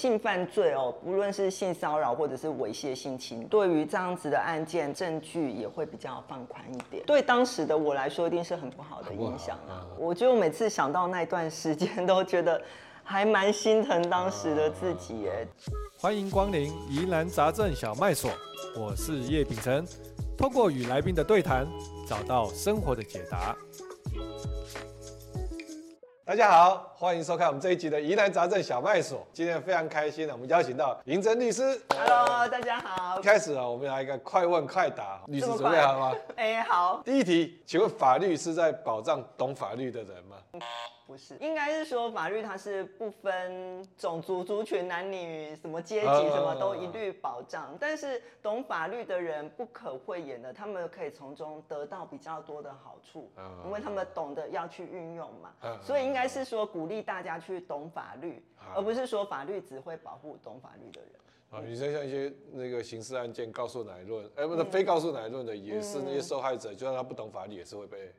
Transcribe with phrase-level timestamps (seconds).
[0.00, 7.04] 性犯罪哦，不论是性骚扰或者是猥亵性侵，对于这样子的案件，证据也会比较放宽一点。
[7.04, 9.84] 对当时的我来说，一定是很不好的影响啊。
[9.98, 12.58] 我觉得我每次想到那段时间，都觉得
[13.04, 15.46] 还蛮心疼当时的自己耶。
[15.98, 18.30] 欢迎光临疑难杂症小卖所，
[18.74, 19.86] 我是叶秉成，
[20.34, 21.68] 通过与来宾的对谈，
[22.08, 23.54] 找到生活的解答。
[26.30, 29.26] 大家好，欢迎收看我们这一集的疑难杂症小麦所。
[29.32, 31.76] 今天非常开心，我们邀请到银珍律师。
[31.88, 33.18] Hello，大家好。
[33.18, 36.16] 一开始啊，我们来一个快问快答，律师准备好了吗？
[36.38, 37.02] 哎，好。
[37.04, 40.36] 第一题，请问法律是在保障懂法律的人吗？
[41.10, 47.76] 不是，应该是说法律它是不分种族、族群、男女、什么阶级，什么都一律保障。
[47.80, 53.28] 但是懂法律的人不可讳言的，他们可以从中得到比较多的好处，
[53.64, 55.52] 因为他们懂得要去运用嘛。
[55.82, 58.40] 所以应该是说鼓励大家去懂法律，
[58.72, 61.10] 而不是说法律只会保护懂法律的人。
[61.50, 68.14] 啊，你说像一些那个刑事案件告诉乃论，哎，不是非告诉乃论的，也是那些受害者，就算他不懂法律，也是会被。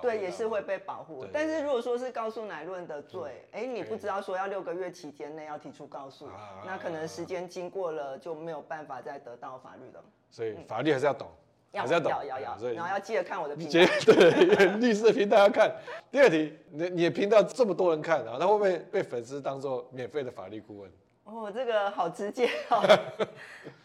[0.00, 1.24] 对，也是会被保护。
[1.32, 10.02] 但是如果说是告诉乃论的罪，哎、嗯，你不知道说要六个月期间内要提出告诉，啊、那可能时间经过了就没有办法再得到法律了。
[10.30, 11.28] 所以法律还是要懂，
[11.72, 12.58] 嗯、还是要懂，要要要。
[12.72, 13.72] 然后要记得看我的频道。
[14.06, 15.72] 对，律师的频道要看。
[16.10, 20.90] 第二题，你你的频道这么多人看，然后他会不会被粉丝当做免费的法律顾问？
[21.24, 22.98] 哦，这个好直接哦。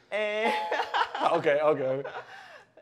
[0.10, 0.52] 哎
[1.32, 2.04] ，OK OK。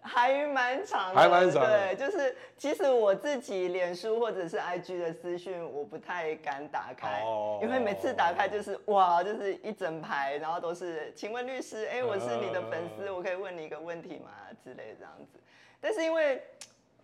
[0.08, 1.94] 还蛮长的，还蛮长的。
[1.94, 14.32] 对，就是其实我自己脸书或者是 IG 的私讯，我不太敢打开，哦、因为每次打开就是哇，就是一整排，然后都是，请问律师，哎、欸，我是你的粉丝，我可以问你一个问题吗？
[14.64, 15.40] 之类这样子。
[15.82, 16.42] 但是因为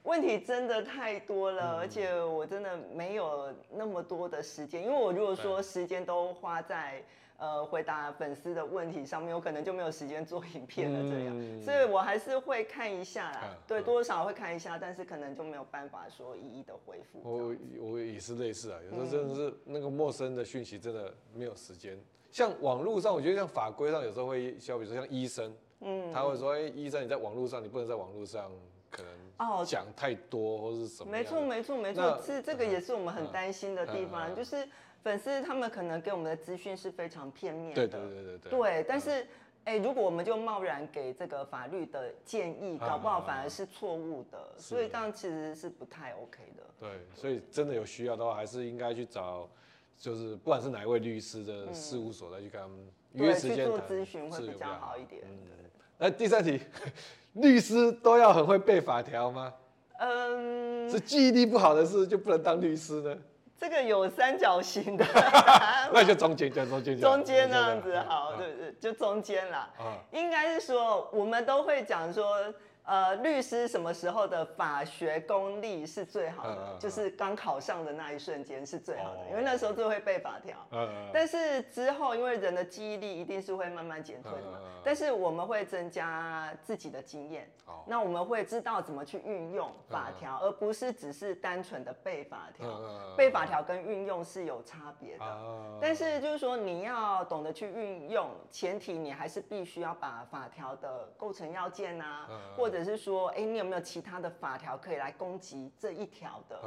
[0.03, 7.03] 问题真的太多了，而且我真的没有那么多的时间，因为我如果说时间都花在。
[7.37, 17.19] 呃，回答粉丝的问题上面，我可能就没有时间做影片了，这样，嗯、所以我还是会看一下啦，啊、对，多多少少会看一下，但是可能就没有办法说一一的回复。
[17.21, 21.95] 我我也是类似啊，有时候真的是那个陌生的讯息，真的没有时间。
[21.95, 28.49] 嗯、像网络上，我觉得像法规上有时候会，像比如说像医生，嗯，他会说，哎、欸，医生你在网络上，你不能在网络上
[28.89, 31.11] 可能哦讲太多或是什么。
[31.11, 34.65] 没错没错没错，是这个也是我们很担心的地方，就是。
[35.03, 38.51] 粉丝他们可能给我们的资讯是非常片面的，对对对对对。
[38.51, 39.27] 对，但是，
[39.65, 46.63] 哎，如果我们就贸然给这个法律的建议，搞不好反而是错误的，所以这样其实是不太 OK 的。
[46.79, 49.49] 对，所以真的有需要的话，还是应该去找，
[49.97, 52.77] 就是不管是哪一位律师的事务所再去跟他们
[53.11, 55.21] 约时间去做咨询会比较好一点。
[55.25, 55.37] 嗯。
[55.97, 56.61] 那第三题，
[57.33, 59.53] 律师都要很会背法条吗？
[59.99, 60.89] 嗯。
[60.89, 63.17] 是记忆力不好的事就不能当律师呢？
[63.63, 65.05] 这个有三角形的，
[65.93, 69.69] 那就中间，就中间，中间那样子好，对对，就中间啦。
[70.11, 72.53] 应该是说，我们都会讲说。
[72.85, 76.57] 呃，律师什么时候的法学功力是最好的？
[76.73, 80.57] 嗯、就是刚考上的那一瞬间是最好的，嗯、因为那时候就会背法条。
[81.13, 84.59] 但是之后，因为人的记忆力一定是会慢慢减退的嘛。
[84.61, 87.49] 嗯、但是我们会增加自己的经验。
[87.69, 92.67] 嗯、那我们会知道怎么去运用法条，嗯、而不是只是单纯的背法条。
[92.67, 95.23] 嗯、背法条跟运用是有差别的。
[95.23, 106.59] 嗯、但是就是说，你要懂得去运用，前提你还是必须要把法条的构成要件啊，嗯、或或者是说，哎，你有没有其他的法条可以来攻击这一条的？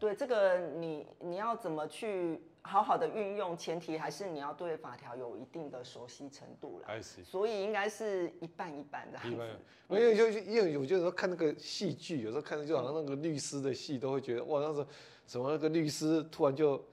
[0.00, 3.56] 对，这个你你要怎么去好好的运用？
[3.56, 7.02] 前提还是你要对法条有一定的熟悉程度了。
[7.02, 9.18] 所以应该是一半一半的。
[9.28, 9.46] 一半。
[9.88, 14.86] 因为就因为有些时候看那个戏剧，有时候看的就好像那个律师的戏，都会觉得哇，那时候
[15.26, 16.84] 什么那个律师突然就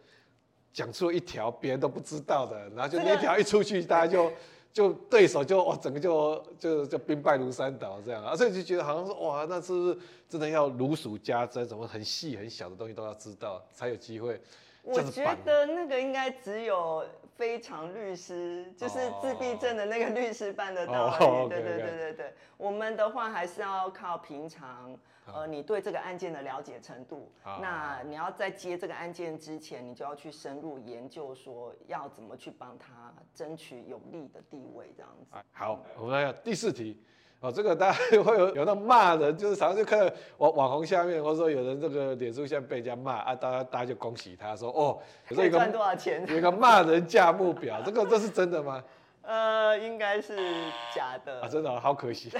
[0.71, 4.31] 讲出了一条别人都不知道的，然后就那条一出去，大家就。
[4.73, 9.97] 就对手就哇，整个就就就兵败如山倒这样啊，所以就觉得好像说哇，那是不是
[10.27, 14.41] 真的要如数家珍，什么很细很小的东西都要知道才有机会。
[14.81, 21.23] 我觉得那个应该只有非常律师，就是自闭症的那个律师办得到而已。
[21.23, 21.49] Oh, okay, okay.
[21.49, 24.97] 对对对对对，我们的话还是要靠平常。
[25.25, 35.37] 呃，你对这个案件的了解程度，好那你要在接这个案件之前，你就要去深入研究，说要怎么去帮他争取有利的地位，这样子。
[35.53, 37.01] 好，我们来看第四题。
[37.43, 44.97] 哦，这个大家 会有有那骂人，就是常常就看到网网红下面，或者说有人这个脸书下面被人家骂啊，大家大家就恭喜他说哦，
[45.27, 46.25] 可以赚多少钱？
[46.29, 48.81] 有一个骂人价目表，这个这是真的吗？
[49.23, 50.37] 呃，应该是
[50.95, 52.31] 假的啊，真的好可惜。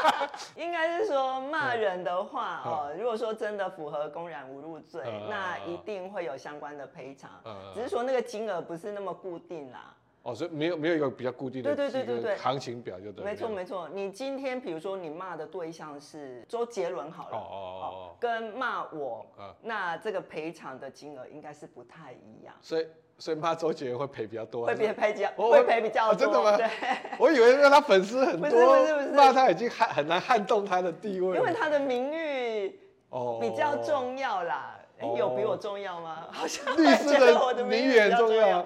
[0.56, 7.30] 应该是说骂人的话哦，如果说真的符合公然侮辱罪，那一定会有相关的赔偿。
[7.74, 9.94] 只是说那个金额不是那么固定啦。
[10.26, 13.24] 哦，所以没有没有一个比较固定的对对对对对行情表就对。
[13.24, 19.24] 没错没错，你今天比如说你骂的对象是周杰伦好了，哦哦哦，跟骂我，
[19.62, 22.52] 那这个赔偿的金额应该是不太一样。
[22.60, 22.86] 所以
[23.18, 26.16] 所以骂周杰伦会赔比较多，会赔赔比较会赔比较多。
[26.16, 26.56] 真的吗？
[26.56, 26.66] 对，
[27.20, 32.80] 我以为让他粉丝很多，不是不是不是，骂他已经撼很难撼动他的地位，因为他的名誉
[33.10, 34.75] 哦比较重要啦。
[34.98, 36.26] 哎，有比我重要吗？
[36.32, 37.04] 好像律师
[37.54, 38.64] 的名誉很重要。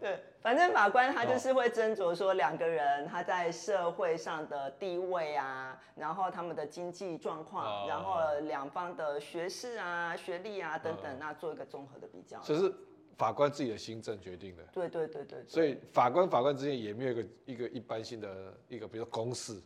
[0.00, 0.18] 对。
[0.42, 12.40] 反正法官他就是会斟酌说两个人他在社会上的地位啊，然后他们的经济状况，然后两方的学识啊、学历啊等等，那做一个综合的比较。
[12.42, 12.74] 这是
[13.18, 14.62] 法官自己的心政决定的。
[14.72, 15.44] 对对对对。
[15.46, 19.60] 所以法官法官之间也没有一个一个一般性的一个比如说公式。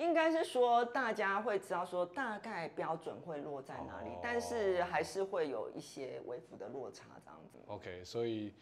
[0.00, 7.58] 应该是说大家会知道说大概标准会落在哪里，但是还是会有一些微幅的落差这样子。
[7.68, 8.52] OK，所以。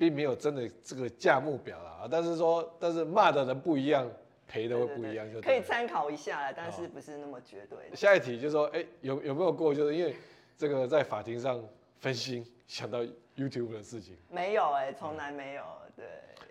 [0.00, 4.10] 并没有真的这个价目表啦，但是说，但是骂的人不一样，
[4.48, 7.94] 赔的会不一样，就可以参考一下，但是不是那么绝对。
[7.94, 9.74] 下一题就是说，哎，有有没有过？
[9.74, 10.16] 就是因为
[10.56, 11.62] 这个在法庭上
[11.98, 13.00] 分心想到
[13.36, 14.16] YouTube 的事情？
[14.30, 15.64] 没有哎，从来没有。
[15.94, 16.06] 对，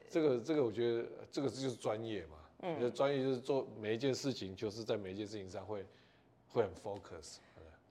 [0.08, 5.86] 这个这个我觉得这个就是专业嘛，嗯，专业就是做每一件事情，就是在每一件事情上会
[6.50, 7.38] 会很 focus。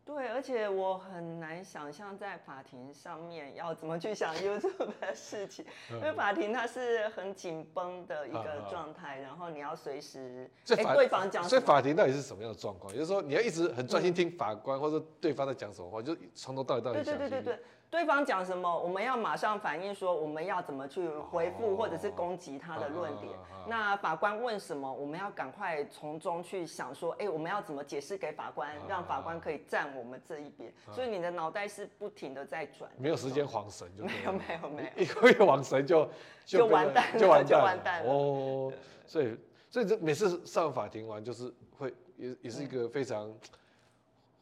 [0.04, 12.90] 对，而且我很难想象在法庭上面要怎么去想 YouTube 的事情，因为法庭它是很紧绷的一个状态，然后你要随时哎对方讲，所以法庭到底是什么样的状况？
[12.90, 17.04] 就是说你要一直很专心听法官或者对方在讲什么话，就从头到尾到底。
[17.04, 17.58] 对对对对对。
[17.90, 23.32] 对方讲什么，我们要马上反应，说我们要怎么去回复，或者是攻击他的论点。
[23.66, 30.70] 那法官问什么，我们要赶快从中去想说，哎，我们要怎么解释给法官，让法官可以站我们这一边。
[30.92, 35.06] 所以你的脑袋是不停的在转，没有时间晃神就没有没有没有，一
[35.36, 36.08] 个晃神就
[36.44, 38.72] 就完蛋了，就完蛋了，就完蛋了哦。
[39.06, 39.36] 所以
[39.70, 43.32] 所以这每次上法庭完，就是会也也是一个非常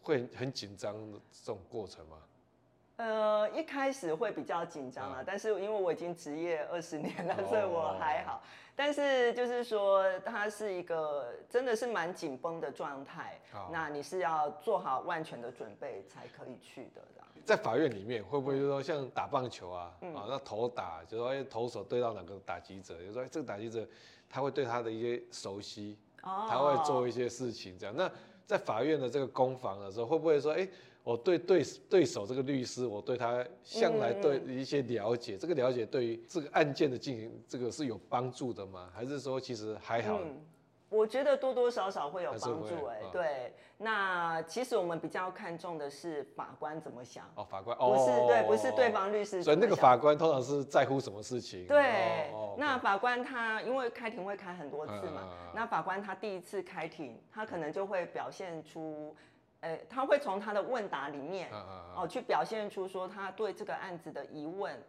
[0.02, 2.16] 会很紧张的这种过程嘛。
[2.96, 8.43] 呃，一开始会比较紧张啊，但是因为我已经职业二十年了，所以我还好。
[8.75, 13.40] 但是就是说，它是一个真的是蛮紧绷的状态，
[13.70, 17.02] 那你是要做好万全的准备才可以去的。
[17.44, 23.87] 在法院里面，会不会就说像打棒球啊，啊，那投打，就是说投手对到哪个打击者，就说这个打击者
[24.28, 27.94] 他会对他的一些熟悉，他会做一些事情这样。
[27.96, 28.10] 那
[28.46, 30.66] 在法院的这个攻防的时候，会不会说，哎？
[31.06, 38.91] 我对对对手这个律师，我对他向来对一些了解，嗯、这个了解对于这个案件的进行，这个是有帮助的吗？
[38.93, 40.19] 还是说其实还好？
[40.20, 40.44] 嗯、
[40.88, 42.94] 我觉得多多少少会有帮助、欸。
[42.94, 43.55] 哎，对。
[43.79, 47.25] 那其实我们比较看重的是法官怎么想。
[47.37, 49.44] 哦，法官，不是、哦、对，不是对方律师。
[49.44, 51.69] 所以那个法官通常是在乎什么事情？
[51.69, 52.32] 对。
[52.32, 59.14] 哦、那法官他因为开庭会开很多次嘛，嗯、那法官他第一次开庭，他可能就会表现出。
[59.66, 61.50] 欸、他会从他的问答里面，
[61.94, 64.80] 哦，去表现出说他对这个案子的疑问，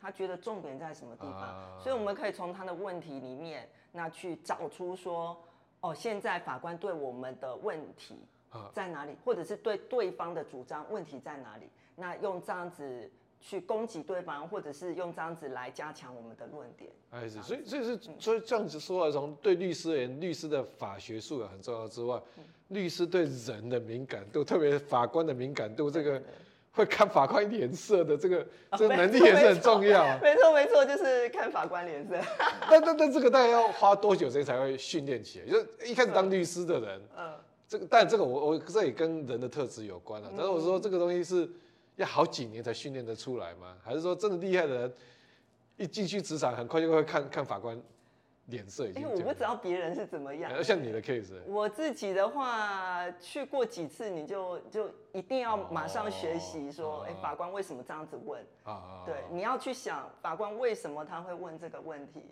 [0.00, 5.36] 他觉得重点在什么地方，所以我们可以从他的问题里面，那去找出说，
[5.80, 8.26] 哦，现在法官对我们的问题
[8.72, 13.10] 在哪里，或者是对对方的主张问题在哪里，那用这样子。
[13.40, 16.90] 去攻击对方，或者是用这样子来加强我们的论点。
[17.10, 26.20] 哎，是，所以所以是所以这样子说来，从对律师而言，律师的法学素养很重要之外，嗯、律师对人的敏感度，特别法官的敏感度，这个
[26.72, 28.38] 会看法官脸色的这个、
[28.70, 30.18] 哦、这个能力也是很重要。
[30.18, 32.16] 没错没错，就是看法官脸色。
[32.68, 35.46] 但但但这个大概要花多久时间才会训练起来？
[35.46, 37.32] 就是一开始当律师的人，嗯，
[37.68, 40.28] 这个但这个我我这也跟人的特质有关了。
[40.36, 41.48] 但是我说这个东西是。
[41.96, 43.76] 要好几年才训练得出来吗？
[43.82, 44.94] 还是说真的厉害的人
[45.76, 47.78] 一进去职场很快就会看看法官
[48.46, 48.86] 脸色？
[48.86, 50.62] 已经，因为我不知道别人是怎么样。
[50.62, 58.40] 像你的 case，我自己的话去过几次，你就就一定要马上学习说，哎，法官为什么这样子问？
[58.64, 62.22] 啊对，你要去想法官为什么他会问这个问题？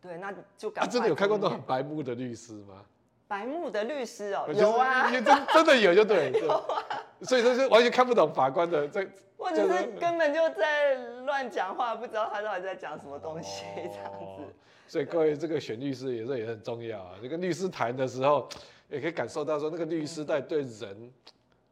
[0.00, 0.90] 对，那就赶快。
[0.90, 2.84] 真的有看过那种很白目的律师吗？
[3.30, 6.84] 白目的律师哦，有啊，真真的有就对， 有啊，
[7.22, 9.06] 所以说是完全看不懂法官的这，
[9.36, 14.42] 或者是根本就在乱讲话，不知道他到底在讲什么东西 这样子。
[14.88, 18.48] 所以各位这个选律师也是也很重要啊，这跟律师谈的时候
[18.88, 21.12] 也可以感受到说那个律师在对人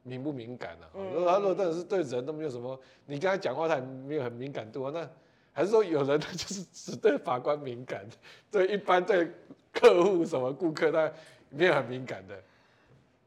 [0.04, 0.86] 敏不敏感啊？
[1.12, 5.08] 如果他如果真的是对人都没有什么，你跟他讲话他也没有很敏感度啊，那
[5.52, 8.06] 还是说有人他就是只对法官敏感，
[8.48, 9.28] 对一般对
[9.72, 11.10] 客户什么顾客他。
[11.50, 12.34] 没有很敏感的，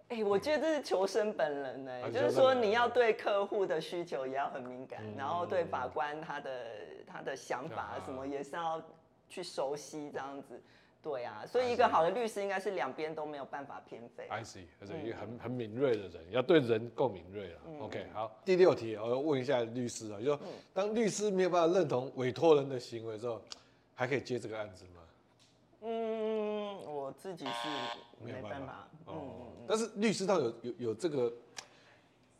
[0.09, 6.51] 哎、欸，我觉得这是求生本能呢，嗯、就是说你要对客户的需求也要很敏感，嗯、然后对法官他的
[7.07, 8.81] 他的想法什么也是要
[9.29, 10.61] 去熟悉这样子。
[11.03, 14.27] 对啊，所以一个好的律师应该是两边都没有办法偏废。
[14.29, 17.59] I see，而且一个很很敏锐的人，要对人够敏锐了。
[17.65, 20.39] 嗯、OK，好，第六题我要问一下律师啊，就说
[20.75, 23.41] 当律师没有办法认同委托人的行为之后，
[23.95, 25.00] 还可以接这个案子吗？
[25.81, 28.49] 嗯，我自己是没办法。
[28.49, 31.31] 办法哦，嗯、但是律师他有有有这个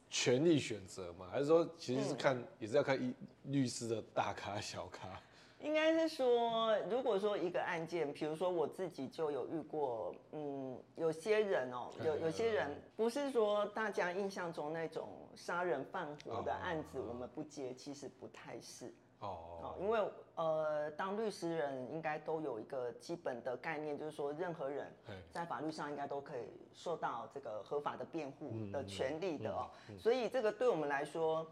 [0.09, 1.27] 权利选择吗？
[1.31, 3.13] 还是说其实是看、嗯、也是要看一
[3.45, 5.19] 律师的大咖小咖？
[5.59, 19.99] 应该是说，如果说一个案件，比如说我自己就有遇过，嗯，有些人哦，有有些人不是说大家印象中那种杀人放火的案子，我们不接，其实不太是哦，因为
[20.35, 24.91] 呃，当律师人应该都有一个基本的概念，就是说任何人
[25.31, 31.45] 在法律上应该都可以受到这个合法的辩护的权利的哦，所以这个对我们来说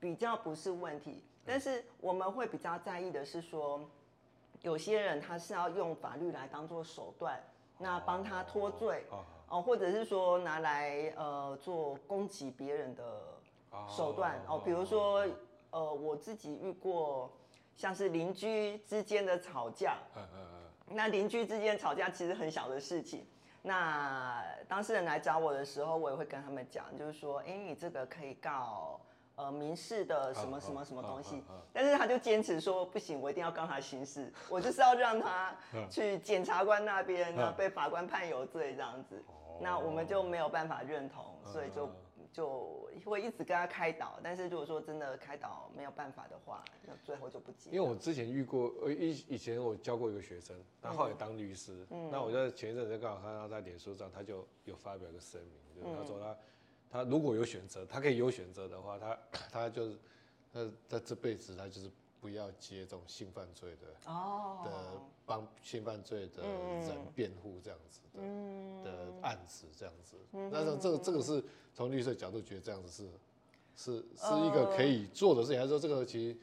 [0.00, 1.24] 比较不是问题。
[1.44, 3.80] 但是我们会比较在意的是说，
[4.60, 7.40] 有些人他是要用法律来当做手段，
[7.78, 9.04] 那帮他脱罪
[9.48, 13.22] 哦，或者是说拿来呃做攻击别人的
[13.88, 15.26] 手段哦，比如说
[15.72, 17.30] 呃我自己遇过
[17.74, 19.98] 像是邻居之间的吵架，
[20.86, 23.26] 那邻居之间吵架其实很小的事情，
[23.60, 29.00] 那当事人来找我的时候，我也会跟他们讲，就是说，哎，你这个可以告。
[29.34, 35.56] 呃，民事的什么什么什么东西，但是他就坚持说不行，我一定要告他刑事，我就是要让他
[35.88, 39.24] 去检察官那边，然后被法官判有罪这样子，
[39.58, 41.90] 那我们就没有办法认同，所以就
[42.32, 47.70] 就会一直跟他开导，但是如果说真的开导没有办法的话，那最后就不接。
[47.70, 56.36] 因为我之前遇过，呃以以前我教过一个学生，他后来当律师，嗯那我在前一阵子刚好看到在脸书上，他就有发表一个声明，就是他说他。
[56.94, 59.18] 他如果有选择，他可以有选择的话，他
[59.50, 59.96] 他就是
[60.52, 61.90] 他他这辈子他就是
[62.22, 64.70] 不要接这种性犯罪的哦的
[65.26, 70.16] 帮性犯罪的人辩护这样子的、嗯、的案子这样子。
[70.30, 73.10] 那这这个这个是从律师的角度觉得这样子是
[73.76, 76.38] 是是一个可以做的事情，还是说这个其实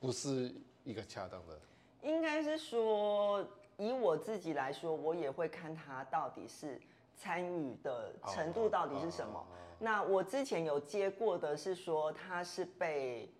[0.00, 0.50] 不是
[0.82, 1.60] 一个恰当的？
[2.02, 3.46] 应该是说，
[3.76, 6.80] 以我自己来说，我也会看他到底是。
[7.22, 9.46] 参与的程度到底是什么？
[9.78, 13.30] 那我之前有接过的是说他是被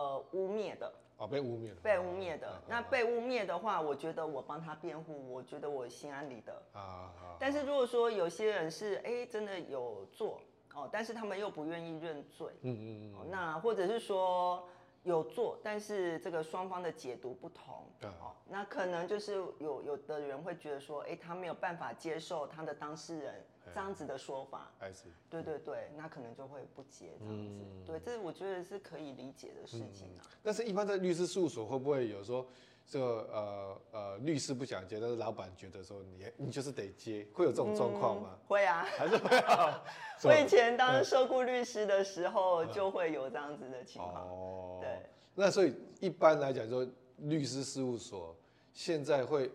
[0.00, 2.62] 呃污蔑的哦，被污蔑被污蔑的。
[2.66, 7.12] 那被污蔑的话，我觉得我帮他辩护，我觉得我心安理得啊。
[7.38, 10.40] 但是如果说有些人是哎、欸、真的有做
[10.74, 14.66] 哦，但是他们又不愿意认罪，嗯嗯嗯，那或者是说。
[15.02, 23.42] 有做，但是这个双方的解读不同，对哦，那可能就是有有的人会觉得说，哎，他没有办法接受他的当事人
[23.74, 24.90] 这样子的说法，哎，
[25.28, 30.08] 对对对，那可能就会不接这样子，嗯、对，这我觉得是可以理解的事情
[30.42, 32.46] 但是，一般在律师事务所会不会有说，
[32.86, 38.30] 这个呃呃律师不想接，但是老板觉得说你你就是得接，会有这种状况吗？
[38.32, 39.82] 嗯、会啊，还是会啊。
[40.24, 44.28] 我以前当受雇律师的时候，就会有这样子的情况。
[44.28, 45.06] 哦，对。
[45.34, 46.86] 那所以一般来讲说，
[47.18, 48.36] 律师事务所
[48.74, 49.50] 现在会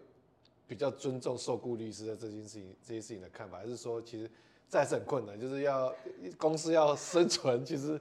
[0.68, 4.30] 比较尊重受雇律师的这件事情，这些事情的看法，还是说其实
[4.70, 5.94] 这还是很困难，就是要
[6.38, 8.00] 公司要生存， 其实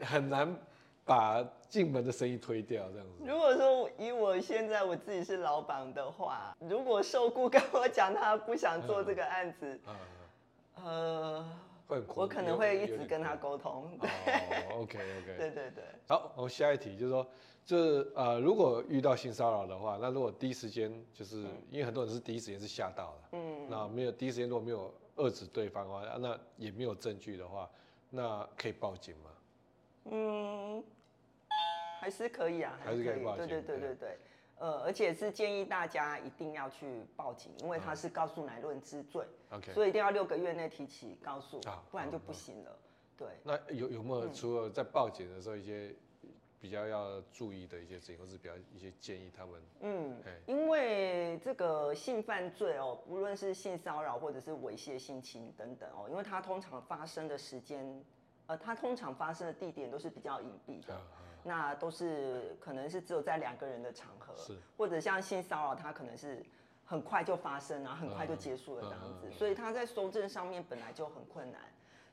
[0.00, 0.56] 很难
[1.04, 3.24] 把进门的生意推掉这样子。
[3.26, 9.94] 如果说以我现在我自己是老板的话，如果受雇跟我讲他不想做这个案子，嗯
[10.76, 11.58] 嗯呃，
[11.88, 13.90] 会我可能会一直跟他沟通。
[14.00, 15.36] 对哦，OK OK。
[15.38, 15.84] 对对对。
[16.08, 17.26] 好，我们下一题就是说，
[17.66, 27.68] 就是呃，如果遇到性骚扰的话，那如果第一时间就是、嗯、因为很多人是第一时间是吓到了，嗯，那没有第一时间如果没有遏制对方的话，那也没有证据的话，
[28.08, 29.30] 那可以报警吗？
[30.12, 30.84] 嗯，
[32.00, 33.46] 还是可以啊，还是可以，报警。
[33.48, 33.96] 对对对对对。
[33.96, 34.18] 对
[34.58, 42.74] 呃，而且是建议大家一定要去报警，因为他是告诉乃论之罪，OK，所以一定要六个月内提起告诉，不然就不行了。
[43.18, 45.94] 对，那有有没有除了在报警的时候一些
[46.60, 49.62] 比较要注意的一些事情，或是比较一些建议他们？
[49.80, 58.04] 嗯，因为这个性犯罪哦，不论是性骚扰或者是猥亵、性侵等等哦，因为它通常发生的时间，
[58.46, 61.00] 呃，它通常发生的地点都是比较隐蔽的。
[61.44, 64.56] 那都是可能是只有在两个人的场合，是。
[64.76, 66.44] 或者像性骚扰，它可能是
[66.84, 71.60] 很快就发生，然后很快就结束了这样子，所以他在搜证上面本来就很困难，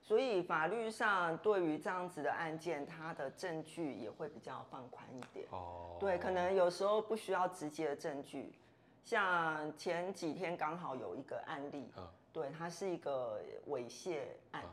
[0.04, 5.48] 所以法律上对于这样子的案件，它的证据也会比较放宽一点。
[5.52, 8.54] 哦，对，可能有时候不需要直接的证据，
[9.02, 11.90] 像前几天刚好有一个案例，
[12.34, 14.64] 对，它是一个猥亵案，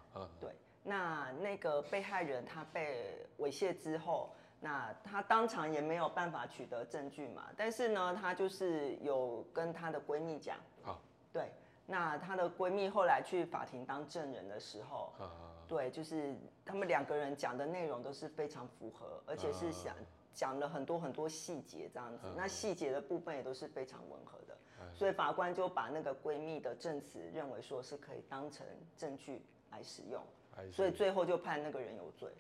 [0.41, 0.51] 对，
[0.83, 4.35] 那那个被害人他被猥亵之后。
[4.63, 11.01] 那她当场也没有办法取得证据嘛，但是呢，她就是有跟她的闺蜜讲，好，
[11.33, 11.51] 对，
[11.91, 15.13] 那她的闺蜜后来去法庭当证人的时候，
[15.67, 19.97] 对，就是他们两个人讲的内容都是非常符合，而且是想
[20.33, 24.57] 讲了很多很多细节这样子，那细节的部分也都是非常吻合的，
[24.95, 28.65] 所以法官就把那个闺蜜的证词认为说是可以当成
[28.97, 30.23] 证据来使用，
[30.71, 32.31] 所以最后就判那个人有罪。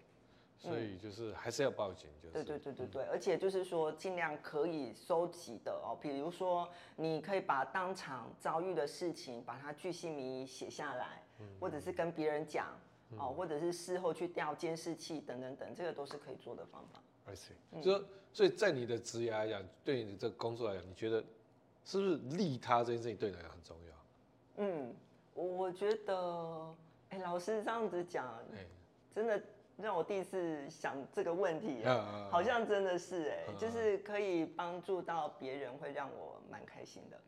[0.61, 11.23] 所以就是还是要报警，就是对对对对对，而且就是说尽量可以收集的哦，比如说你可以把当场遭遇的事情把它巨细靡遗写下来，
[11.59, 12.79] 或者是跟别人讲
[13.17, 17.01] 哦，或者是事后去调监视器等等等，这个都是可以做的方法。
[17.25, 21.25] I see，就说所以在你的职业来讲，对你的这个工作来讲，你觉得
[21.87, 23.95] 是不是利他这件事情对你来讲很重要？
[24.59, 24.95] 嗯，
[25.33, 26.75] 我觉得，
[27.09, 28.39] 哎，老师这样子讲，
[29.15, 29.43] 真的。
[29.83, 31.83] 让我第一次想这个问题，
[32.31, 37.19] 好像真的是哎，就是可以帮助到别人，会让我蛮开心的。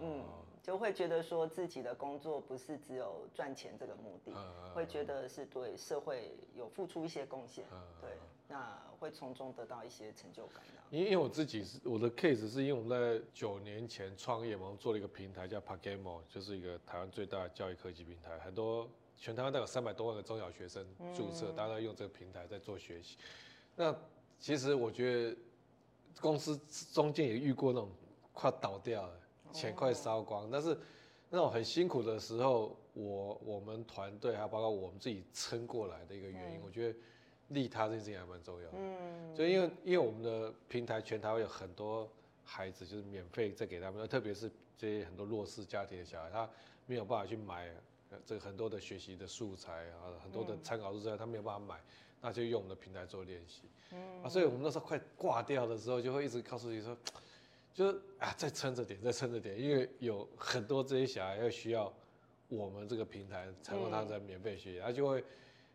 [0.00, 0.24] 嗯，
[0.62, 4.32] 就会觉得说自己的工作不是只有赚钱这个目的，
[4.74, 7.64] 会觉得是对社会有付出一些贡献。
[8.00, 8.10] 对，
[8.48, 10.62] 那会从中得到一些成就感。
[10.90, 18.88] 因为我自己是我的 case，是因为我们在九年前创业嘛，我们做了一个平台叫 PaGamO，就是一个台湾最大的教育科技平台，很多。
[19.20, 20.82] 全台湾大概有三百多万个中小学生
[21.14, 23.18] 注册，大家都用这个平台在做学习。
[23.76, 23.94] 那
[24.38, 25.36] 其实我觉得
[26.22, 26.58] 公司
[26.90, 27.90] 中间也遇过那种
[28.32, 29.12] 快倒掉了，
[29.52, 30.74] 钱快烧光，但是
[31.28, 36.98] 那种很辛苦的时候，我我们团队还有包括我们自己撑过来的一个原因，我觉得
[37.48, 38.78] 利他这件事情还蛮重要的。
[38.78, 42.10] 嗯，就因为因为我们的平台全台湾有很多
[42.42, 46.48] 孩子，就是免费在给他们，特别是这些很多弱势家庭的小孩，他
[46.86, 47.70] 没有办法去买。
[48.26, 51.80] 这个很多的学习的素材啊，很多的参考素材，他没有办法买，
[52.20, 53.62] 那就用我们的平台做练习。
[53.92, 56.96] 嗯啊，所以我们那时候快挂掉的时候，就会一直告诉你说，
[57.72, 61.92] 就是啊，再撑着点，再撑着点，因为有很多这些小孩要需要
[62.48, 65.24] 我们这个平台才能让他在免费学习，他就会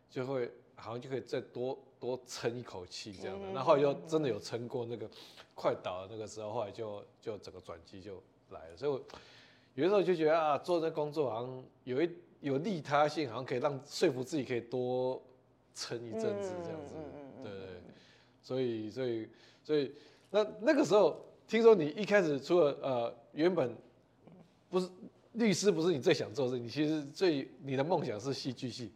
[0.09, 3.47] 就会好像就可以再多多撑一口气这样的。
[3.53, 5.09] 那后来就真的有撑过那个
[5.53, 8.77] 快倒的那个时候，后来就就整个转机就来了。
[8.77, 9.01] 所以我
[9.73, 12.09] 有的时候就觉得啊，做这工作好像有一。
[12.45, 15.19] 有利他性，好像可以让说服自己可以多
[15.73, 16.93] 撑一阵子这样子，
[17.41, 17.59] 对对，
[18.43, 19.27] 所以所以
[19.63, 19.91] 所以
[20.29, 23.75] 那那个时候，听说你一开始除了呃原本
[24.69, 24.87] 不是
[25.33, 28.93] 律师，不是你最想做的事，你其实最你的梦想是戏剧系。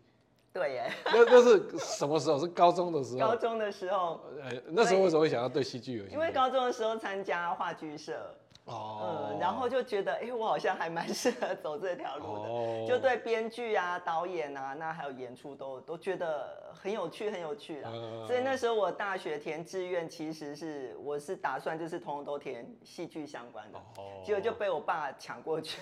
[0.54, 0.92] 对耶。
[1.06, 2.40] 那那是什么时候？
[2.40, 3.20] 是高中的时候。
[3.20, 4.22] 高中的时候。
[4.42, 6.14] 呃，那时候为什么会想要对戏剧有兴趣？
[6.14, 8.36] 因为高中的时候参加话剧社。
[8.69, 17.89] 哦、嗯，然后就觉得，哎、欸，我好像还蛮 适合走这条路的，哦、就对编剧啊、导演啊，那还有演出都都觉得很有趣，很有趣啦。
[17.93, 25.79] 嗯、所以那时候我大学填志愿，其实是我是打算就是通通都填戏剧相关的，哦、结果就被我爸抢过去，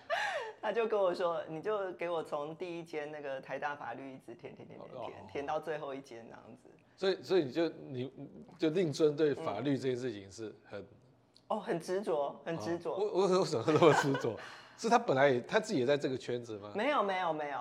[0.62, 6.70] 他就跟我说，你就给我从第一间那个台大法律一直填填填填填，填到最后一间这样子。
[6.96, 8.12] 所以，所以你就你
[8.56, 10.84] 就令尊对法律这件事情是很。
[11.48, 12.92] 哦，很执着，很执着。
[12.96, 14.34] 我我为什么那么执着？
[14.76, 16.72] 是他本来也他自己也在这个圈子吗？
[16.74, 17.60] 没有没有没有，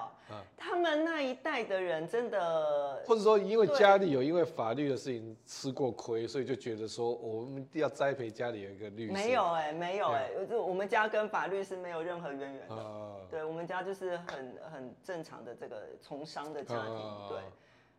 [0.58, 9.13] 他们那一代的人真的，或者说因为家里有因为法律的事情吃过亏，所以就觉得说我们一定要栽培家里有一个律师。
[9.13, 12.86] 没有哎，没有哎，就我们家跟法律是没有任何渊源的。
[13.30, 17.28] 对，我们家就是很很正常的这个从商的家庭。
[17.30, 17.38] 对，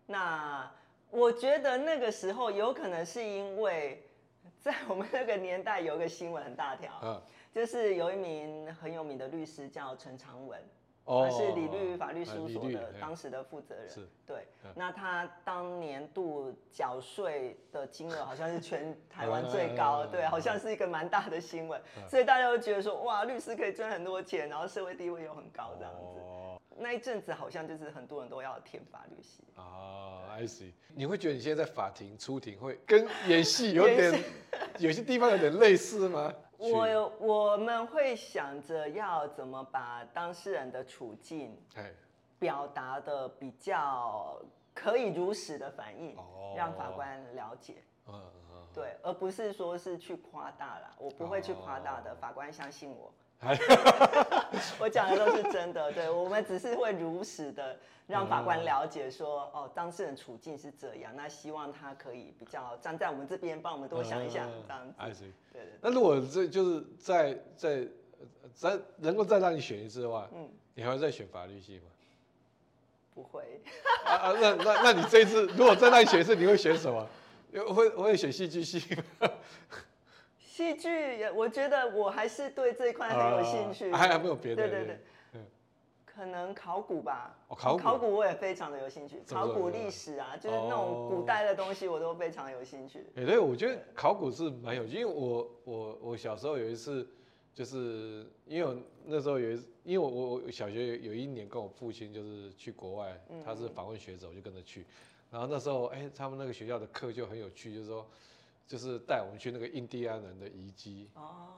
[0.07, 0.69] 那
[1.13, 4.05] 我觉得那个时候有可能是因为。
[4.65, 7.23] 在我们那个年代，有一个新闻很大条，嗯、
[7.53, 10.59] 就是有一名很有名的律师叫陈长文，
[11.05, 13.91] 哦、他是李律法律事务所的当时的负责人。
[13.91, 14.39] 是，对。
[14.63, 26.21] 啊、那他当年度缴税的金额好像是全 台湾最高，啊、对，好像是一个蛮大的新闻，啊、所以大家都觉得说，哇，律师可以赚很多钱，然后社会地位又很高，这样子。
[26.75, 30.73] 哦那一阵子好像就是很多人都要填法律系啊，I see。
[30.95, 34.25] 你会觉得你现在在法庭出庭会跟演戏有点，
[34.79, 36.33] 有些地方有点类似吗？
[36.59, 41.57] 我我们会想着要怎么把当事人的处境，
[42.39, 44.41] 表达的比较
[44.73, 46.17] 可以如实的反映，
[46.57, 47.77] 让法官了解。
[48.73, 53.13] 对，而不是说是去夸大啦，我不会去夸大的，法官相信我。
[54.81, 65.25] 我讲的都是真的，对，我们只是会如实的让法官了解说，哦，当事人处境是这样，那希望他可以比较站在我们这边，帮我们多想一想，这样子。
[65.53, 65.73] 对对。
[65.83, 67.87] 那如果这就是在在
[68.55, 71.91] 再能够再让你选一次的话，嗯，你还会再选法律系吗？
[73.15, 73.61] 不会。
[74.07, 77.07] 啊啊，那那那你这一次如果再让你选一次，你会选什么？
[77.53, 78.83] 有 会我会选戏剧系。
[80.55, 80.89] 戏剧
[81.19, 83.91] 也，我觉得我还是对这一块很有兴趣。
[83.93, 84.69] 还有没有别的？
[84.69, 85.01] 对对对。
[86.05, 93.01] 可能考古吧，哦、考古，考古我也非常的有兴趣，考古历史啊，就是那种古代的东西，我都非常有兴趣。
[93.17, 97.05] 哎、哦，对，我觉得考古是蛮有趣，因为我我我小时候有一次，
[97.53, 104.87] 就是因为我那时候有一次，因为我我我小学有一年跟我父亲就是去国外，他是访问学者，我就跟着去。
[105.33, 108.09] 然后那时候，哎，他们那个学校的课就很有趣，就是说，
[108.67, 111.11] 就是带我们去那个印第安人的遗迹，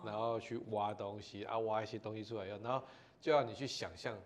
[0.04, 2.82] 然后去挖东西啊，挖一些东西出来，然后
[3.20, 4.16] 就要你去想象。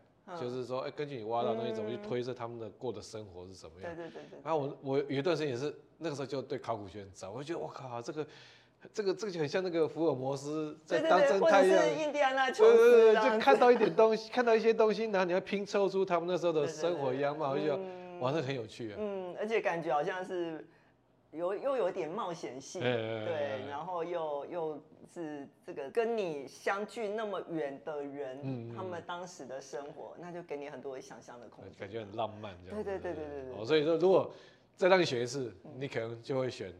[0.41, 3.97] 就是说，哎，根据你挖到东西，怎么去推测他们的过的生活是什么样？
[3.97, 4.39] 对对对对。
[4.45, 8.25] 然后我我有一段时间也是那个时候就对考古学很早，我就觉得我靠，这个
[8.95, 17.83] 这个这个就很像那个福尔摩斯在当侦探一样，印第安纳琼斯，对对对，就看到一点东西，看到一些东西，然后你要拼凑出他们那时候的生活样貌，我就觉得
[18.21, 18.99] 哇，那很有趣啊。
[19.01, 20.65] 嗯，而且感觉好像是。
[21.33, 32.83] 有又有点冒险性，对，然后又又是这个跟你相距那么远的人，他们当时的生活，那就给你很多想象的空间，感觉很浪漫，这样。
[32.83, 33.65] 对对对对对对。
[33.65, 34.33] 所以说，如果
[34.75, 36.73] 再让你选一次，你可能就会选，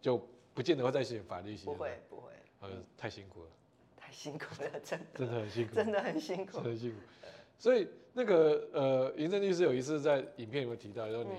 [0.00, 0.20] 就
[0.52, 1.64] 不见得会再选法律系。
[1.66, 3.48] 不会不会，呃太辛苦了。
[3.96, 5.18] 太辛苦了，真的。
[5.18, 5.74] 真的很辛苦。
[5.74, 6.52] 真的很辛苦。
[6.52, 6.96] 真的很辛苦。
[7.58, 11.30] 所以那个呃，银正律师有一次在影片里面提到，说你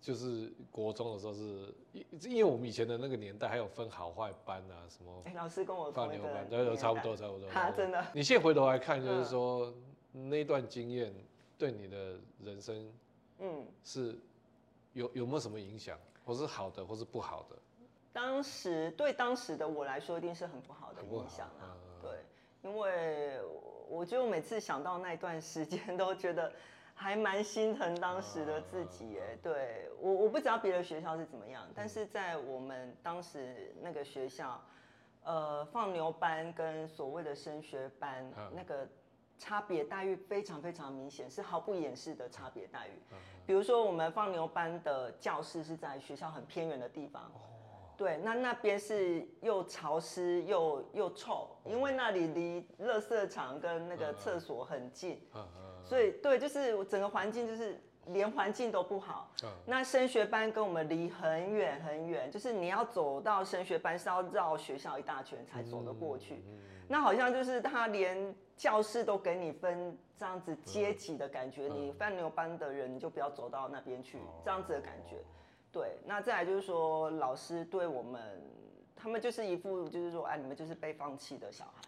[0.00, 5.22] 就是国中的时候是，因因为我们以前的那个年代还有分好坏班啊什么。
[5.24, 7.48] 哎，老师跟我放牛班，对，都差不多差不多。
[7.48, 8.04] 啊真的。
[8.12, 9.72] 你现在回头来看，就是说
[10.12, 11.14] 那段经验
[11.58, 12.92] 对你的人生，
[13.38, 14.18] 嗯，是
[14.92, 17.56] 有有没有什么影响，或是好的，或是不好的？
[18.12, 21.76] 当时对当时的我来说，一定是很不好的影响啊。
[22.02, 22.10] 对，
[22.68, 23.38] 因为。
[23.88, 26.52] 我觉得我每次想到那段时间， 都觉得
[26.94, 29.18] 还蛮心疼当时的自己。
[29.18, 34.60] 哎，对，我我不知道别的学校是怎么样，但是在我们当时那个学校，
[35.22, 38.86] 呃，放牛班跟所谓的升学班那个
[39.38, 42.92] 差别待遇非常非常明显，是毫不掩饰的差别待遇。
[43.46, 47.30] 比如说，我们放牛班的教室是在学校很偏远的地方。
[47.96, 55.20] 对，那那边是又潮湿又又臭，因为那里离垃圾场跟那个厕所很近，
[55.84, 59.30] 所以对，就是整个环境就是连环境都不好。
[59.64, 66.44] 那升学班跟我们离很远很远，就是你要走到升学班是要绕学校一大圈才走得过去。
[66.88, 75.22] 那好像就是他连教室都给你分这样子阶级的感觉，你放牛班的人你就不要走到那边去，这样子的感觉。
[75.74, 78.40] 对，那再来就是说，老师对我们，
[78.94, 81.82] 他们就是一副就是说，哎，你们就是被放弃的小孩，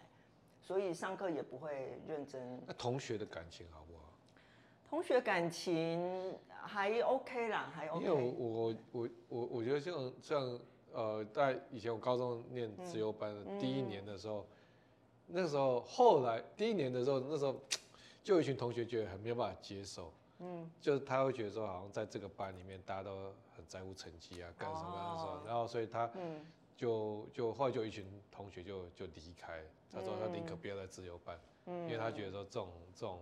[0.60, 2.60] 所以上课也不会认真。
[2.66, 4.12] 那同学的感情好不好？
[4.90, 8.04] 同学感情还 OK 啦，还 OK。
[8.04, 10.60] 因为我我我我觉得像像
[10.92, 14.44] 呃，在以前我高中念自由班的第一年的时候，
[15.28, 17.54] 嗯、那时候后来第一年的时候，那时候
[18.24, 23.10] 就有一群同学觉得很没有办法接受，嗯，就是他会觉得说，好像在这个班里面大家都
[23.54, 23.64] 很。
[23.68, 26.08] 在乎成绩啊，干什么的时候，然后所以他
[26.76, 29.60] 就就后来就一群同学就就离开，
[29.92, 33.20] 他说他宁可不要在自由班，因为他觉得说这种这种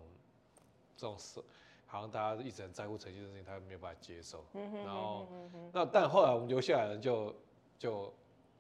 [0.99, 1.43] 这种事，
[1.87, 4.45] 好像大家一直很在乎成绩的事情，他没有办法接受。
[4.53, 5.27] 然后
[5.73, 7.35] 那但后来我们留下来人就
[7.79, 8.13] 就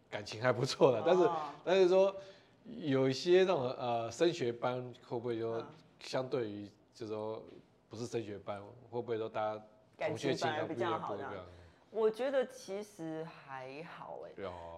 [0.08, 1.30] 感情还不错了，但是
[1.62, 2.16] 但是说
[2.64, 5.62] 有一些那种呃升学班会不会就
[6.00, 7.42] 相对于就是说
[7.94, 9.62] 不是升学班会不会都大家
[10.08, 11.16] 同学情感比较好？
[11.90, 14.30] 我觉得其实还好哎，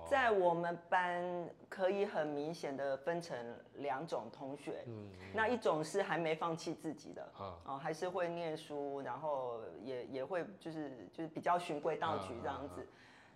[0.06, 3.34] 在我们班可以很明显的分成
[3.76, 4.84] 两种同学，
[5.32, 12.86] 那一种是还没放弃自己的，哦，还是会念书，然后也也会就是就是比较循规蹈矩这样子。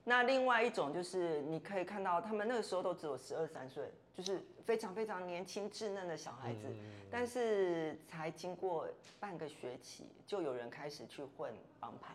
[0.04, 3.90] 那另外一种就是你可以看到他们那个时候都只有十二三岁，
[4.22, 6.66] 就是非常非常年轻稚嫩的小孩子，
[7.10, 8.86] 但是才经过
[9.18, 12.14] 半个学期，就有人开始去混帮派。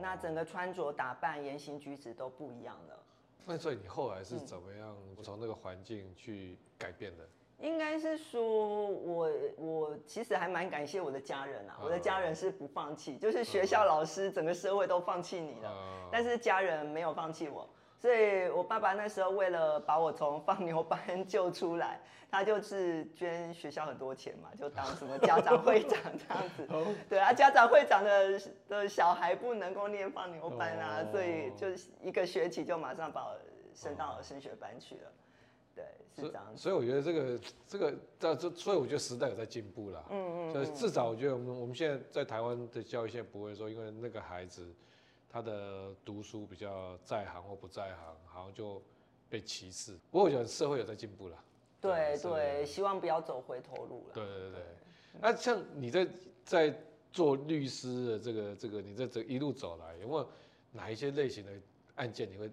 [0.00, 2.98] 那整个穿着打扮、言行举止都不一样了。
[3.44, 7.28] 那所以你后来是怎么样从那个环境去改变的？
[7.58, 17.68] 应该是说我我其实还蛮感谢我的家人啊，我的家人是不放弃，就是学校老师、整个社会都放弃你了，但是家人没有放弃我。
[18.02, 26.66] 所以，我爸爸那时候为了把我从放牛班 救出来，他就是捐学校很多钱嘛，就当什么家长会长这样子。
[27.08, 31.68] 对啊，家长会长的的小孩不能够念放牛班啊，所以就
[32.02, 33.38] 一个学期就马上把我
[33.72, 35.12] 升到了升学班去了。
[35.72, 35.84] 对，
[36.16, 36.60] 是这样子。
[36.60, 40.04] 所以我觉得这个这个这这，所以我觉得时代有在进步了。
[40.10, 40.52] 嗯嗯。
[40.52, 44.74] 所以至少我觉得我们我们现在在台湾的教育现在不会说，因为那个孩子。
[45.32, 48.82] 他的读书比较在行或不在行，好像就
[49.30, 49.92] 被歧视。
[50.10, 51.42] 不过我觉得社会有在进步了。
[51.80, 54.14] 对对，希望不要走回头路了。
[54.14, 54.62] 对对对。
[55.20, 56.06] 那像你在
[56.44, 60.28] 在做律师的这个这个，你在这一路走来，有没有
[60.70, 61.52] 哪一些类型的
[61.94, 62.50] 案件你会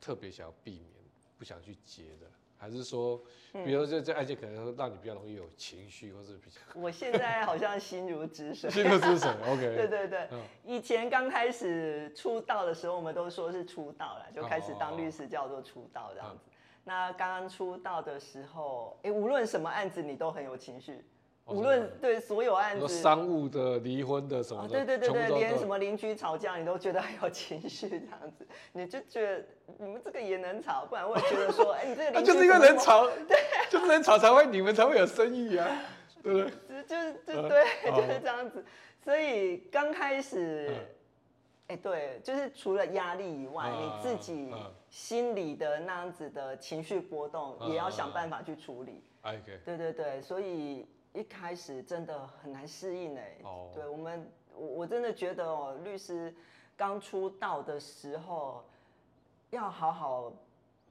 [0.00, 0.90] 特别想要避免、
[1.38, 2.26] 不想去接的？
[2.58, 3.20] 还是说，
[3.52, 8.70] 比如说这这案件可能会让你比较容易有情绪，或是比较 我现在好像心如止水。
[8.70, 9.60] 心如止水，OK。
[9.76, 10.28] 对对对，
[10.64, 16.44] 以前刚开始出道的时候，我们都说是出道了，就开始当律师叫做出道这样子。
[16.84, 21.04] 那刚刚出道的时候，哎，无论什么案子你都很有情绪。
[21.46, 29.44] 无论对所有案子，商务的、离婚的什么的，对对对对，连什么邻居吵架，你都觉得很有情绪这样子，你就觉得
[29.78, 33.38] 你们这个也能吵，不然我也觉得说，哎，你这个 邻居就是因为能吵，对，
[33.70, 35.82] 就是能吵才会你们才会有生意啊，
[36.20, 36.82] 对不对？
[36.82, 38.64] 就是就对，就是这样子。
[39.04, 40.68] 所以刚开始，
[41.68, 44.52] 哎，对，就是除了压力以外，你自己
[44.90, 49.04] 心里的那样子的情绪波动，也要想办法去处理。
[49.22, 50.84] OK，对对对，所以。
[51.16, 53.74] 一开始真的很难适应哎，oh.
[53.74, 56.34] 对我们，我我真的觉得哦，律师
[56.76, 58.62] 刚出道的时候，
[59.48, 60.30] 要好好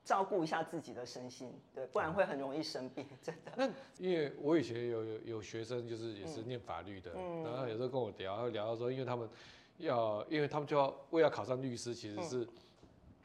[0.04, 3.52] 照顾一下自己的身心，对，不然会很容易生病， 真的。
[3.56, 3.68] 那
[4.04, 9.30] 因为我以前有有有学生，就是也是念法律的，嗯、然后有时候跟我聊，聊到说，因为他们
[9.78, 12.48] 要，因为他们就要为了考上律师，其实是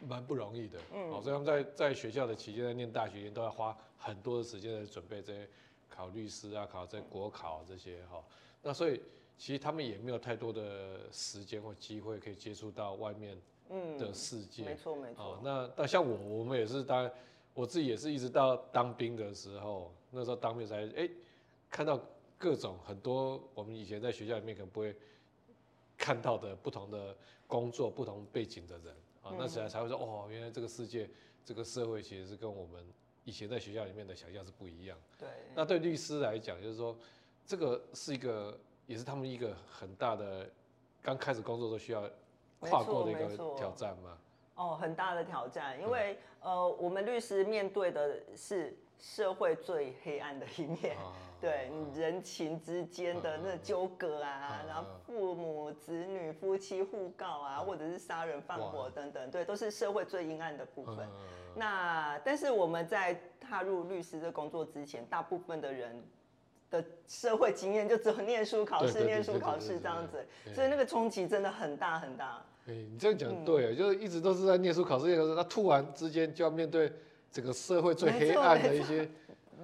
[0.07, 5.49] 蛮不容易的，嗯，所以他们在在学校的期间，在念大学都要花很多的时间来准备这些。
[5.91, 8.25] 考律师啊，考在国考这些哈，
[8.63, 9.03] 那所以
[9.37, 13.37] 其实他们也没有太多的时间或机会可以接触到外面
[13.99, 14.65] 的世界。
[14.65, 15.41] 没错没错。
[15.43, 17.11] 那那像我，我们也是当
[17.53, 21.11] 我自己也是一直到当兵的时候，那时候当兵才哎
[21.69, 22.01] 看到
[22.39, 24.97] 各种很多我们以前在学校里面可能不会
[25.99, 27.15] 看到的不同的
[27.47, 31.11] 工作、不同背景的人啊，那时候才会说哦，原来这个世界、
[31.45, 32.83] 这个社会其实是跟我们。
[33.25, 34.97] 以前在学校里面的想象是不一样。
[35.19, 35.29] 对。
[35.55, 36.97] 那对律师来讲，就是说，
[37.47, 40.49] 这个是一个，也是他们一个很大的，
[41.03, 42.09] 刚开始工作都需要
[42.61, 44.19] 跨过的一个挑战嘛。
[44.57, 50.97] 哦，很大的挑战，因为、嗯、呃，我们律师面对的是社会最黑暗的一面。
[50.99, 60.99] 啊、 对，人情之间的那纠葛啊，啊然后父母子女、夫妻互告啊，啊或者是杀人放火等等，对，都是社会最阴暗的部分。
[60.99, 61.11] 啊
[61.57, 66.01] 那但是我们在踏入律师的工作之前，大部分的人
[66.71, 70.25] 的社会经验就只有念书考试、念书考试这样子，
[70.55, 72.41] 所以那个冲击真的很大很大。
[72.69, 76.93] 哎，你这样讲对，就是一直都是在念书考试、念书，那突然之间就要面对
[77.33, 79.11] 整个社会最黑暗的一些，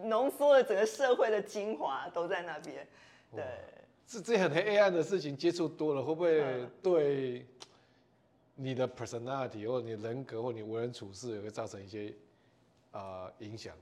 [0.05, 2.87] 浓缩了整个社会的精华都在那边。
[3.35, 3.45] 对，
[4.07, 7.47] 是这很黑暗的事情接触多了，会不会对？
[8.59, 12.11] 你的 personality 或者你人格或你为人处事也会造成一些
[12.93, 13.75] 呃影响。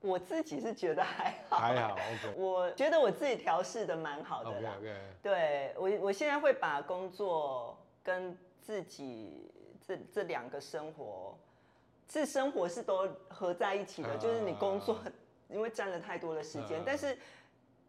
[0.00, 2.34] 我自己是觉得还好，还好，OK。
[2.36, 4.74] 我觉得我自己调试的蛮好的啦。
[4.78, 5.00] OK OK。
[5.22, 9.48] 对我，我现在会把工作跟自己
[9.86, 11.38] 这这两个生活，
[12.08, 14.98] 是生活是都合在一起的，啊、就是你工作
[15.48, 17.16] 因为占了太多的时间，啊、但是。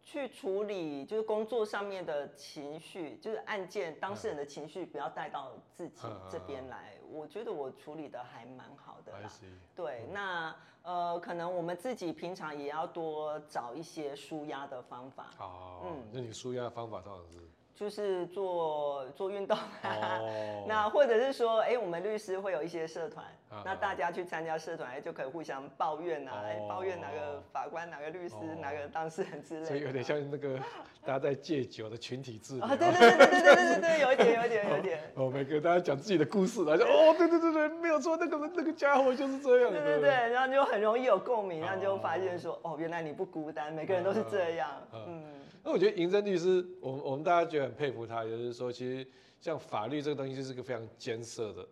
[0.00, 6.94] 去处理就是工作上面的情绪，就是案件当事人的情绪，不要带到自己这边来。
[7.10, 9.30] 我觉得我处理的还蛮好的啦。
[9.76, 15.28] 对，那呃，可能我们自己平常也要多找一些舒压的方法。
[15.40, 17.40] 哦，嗯，那你舒压的方法到底是？
[17.78, 20.20] 就是做做运动啊，
[20.66, 23.24] 那或者是说，哎，我们律师会有一些社团，
[23.64, 29.66] 那大家去参加社团，哎，就可以互相抱怨啊，哎，抱怨哪个法官、哪个律师、哪个当事人之类的。
[29.66, 30.58] 所以有点像那个
[31.06, 32.66] 大家在戒酒的群体治疗。
[32.66, 34.98] 啊，对对对对对对对对，有一点有一点有一点。
[35.14, 39.70] 哦，每个大家讲自己的故事，然后哦，对对对对，没有错，那个那个家伙就是这样。
[39.70, 44.68] 对对对，然后就很容易有共鸣，然后就发现说，哦，原来你不孤单，每个人都是这样，
[45.06, 45.37] 嗯。
[45.62, 49.06] 那我觉得银针律师，我们我们大家觉得很佩服他，就是说，其实
[49.40, 51.68] 像法律这个东西就是个非常艰涩的，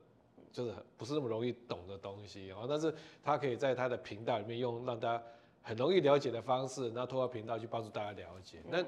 [0.53, 2.67] 就是不是那么容易懂的东西哦。
[2.69, 5.23] 但是他可以在他的频道里面用让大家
[5.63, 8.59] 很容易了解的方式，然后通过频道去帮助大家了解。
[8.69, 8.85] 那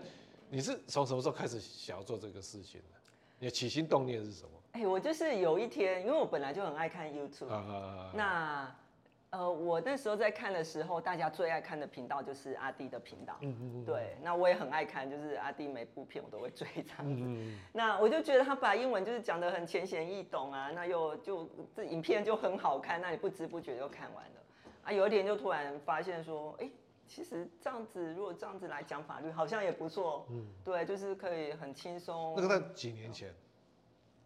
[0.50, 2.98] 你是从什么时候开始想要做这个事情的？
[3.38, 4.50] 你的起心动念是什么？
[4.72, 8.76] 哎，我就是有一天，因为我本来就很爱看 YouTube，啊，那。
[9.30, 13.36] 呃，我那时候在看的时候，大家最爱看的频道就是阿弟的频道。
[13.42, 13.84] 嗯嗯嗯。
[13.84, 17.22] 对，那我也很爱看，就是阿弟每部片我都会追这样子。
[17.22, 17.58] 嗯嗯。
[17.72, 24.40] 那我就觉得他把英文就是讲得很浅显易懂啊，那又就这影片就很好看，那你不知不觉就看完了。
[24.84, 26.70] 啊，有一天就突然发现说，哎，
[27.06, 30.26] 其实这样子如果这样子来讲法律，好像也不错。
[30.30, 30.46] 嗯。
[30.64, 32.32] 对，就是可以很轻松。
[32.34, 33.34] 那个在几年前？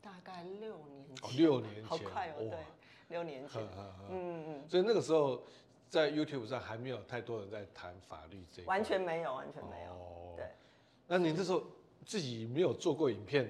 [0.00, 1.28] 大概六年前。
[1.28, 2.58] 哦，六年前，好快哦，对，
[3.12, 3.62] 六年前。
[3.62, 4.68] 嗯嗯嗯。
[4.68, 5.40] 所以那个时候
[5.88, 8.75] 在 YouTube 上还没有太多人在谈法律这一块。
[8.75, 9.92] 完全没有，完全没有。
[9.92, 10.35] 哦。
[10.37, 10.46] 对。
[11.07, 11.62] 那你那时候
[12.05, 13.48] 自己没有做过影片，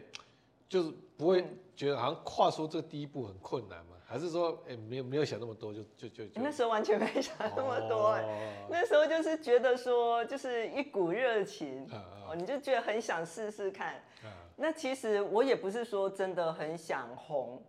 [0.69, 3.97] 就是不会觉得好像跨出这第一步很困难吗？
[4.05, 13.95] 还是说，哎、欸，没有没有想那么多，就就就，就那时候完全没想那么多，欸，哦、那时候就是觉得说，就是一股热情，哦，哦，你就觉得很想试试看。
[14.23, 17.63] 啊、那其实我也不是说真的很想红，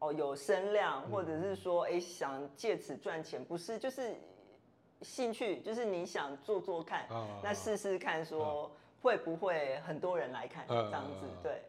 [0.00, 4.14] 哦，有声量，或者是说，哎、欸，想借此赚钱，不是，就是
[5.02, 8.70] 兴趣，就是你想做做看，哦、那试试看，说
[9.02, 11.62] 会不会很多人来看，哦、这样子，对。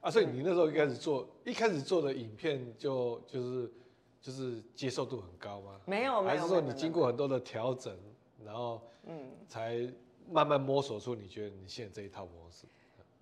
[0.00, 3.72] 啊，所以你那时候一开始做，一开始做的影片就就是
[4.20, 5.80] 就是接受度很高吗？
[5.84, 6.36] 没有，没有。
[6.36, 7.96] 还是说你经过很多的调整，
[8.44, 9.88] 然后嗯，才
[10.30, 12.66] 慢慢摸索出你觉得你现在这一套模式？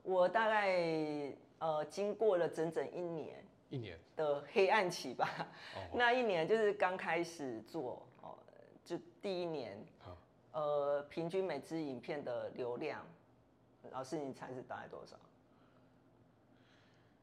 [0.03, 3.44] 我大概呃经过了整整一年，
[3.75, 5.29] 一年的黑暗期吧。
[5.75, 8.39] 哦、 那一年就是刚开始做哦，
[8.85, 10.17] 就第一年，哦、
[10.53, 13.05] 呃，平均每支影片的流量，
[13.91, 15.17] 老师你猜是大概多少？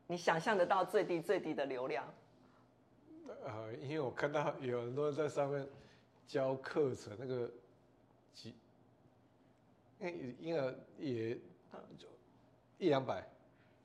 [0.07, 2.05] 你想象得到最低最低的流量？
[3.45, 5.65] 呃，因为我看到有很多人在上面
[6.27, 7.49] 教课程，那个
[8.33, 8.53] 几，
[10.01, 11.35] 因为因为也
[11.97, 12.09] 就
[12.77, 13.25] 一两百，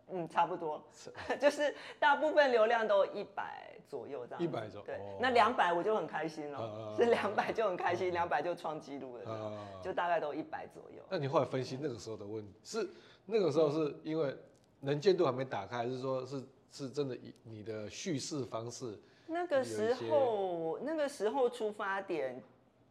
[0.08, 0.82] 嗯，差不多，
[1.40, 4.42] 就是大部分流量都一百左右这样。
[4.42, 11.02] 一百左右，对，那两百我就很开心了，是两百就很开心，两百就创纪录了，就大概都一百左右。
[11.08, 12.88] 那你后来分析那个时候的问题是，
[13.26, 14.36] 那个时候是因为。
[14.80, 18.96] 能见度还没打开，还是说是是真的以你的叙事方式？
[19.26, 22.40] 那个时候，那个时候出发点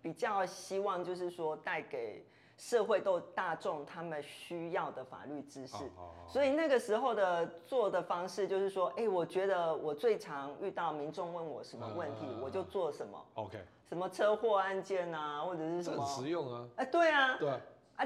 [0.01, 2.25] 比较希望就是说带给
[2.57, 5.75] 社会都大众他们需要的法律知识，
[6.27, 13.25] 所以那个时候的做的方式就是说，哎，我觉得我最常遇到民众问我什么问题，我就做什么。
[13.33, 16.03] OK，什么车祸案件啊，或者是什么？
[16.03, 16.67] 很实用啊。
[16.77, 17.37] 哎，对啊。
[17.37, 17.49] 对。
[17.49, 17.61] 啊，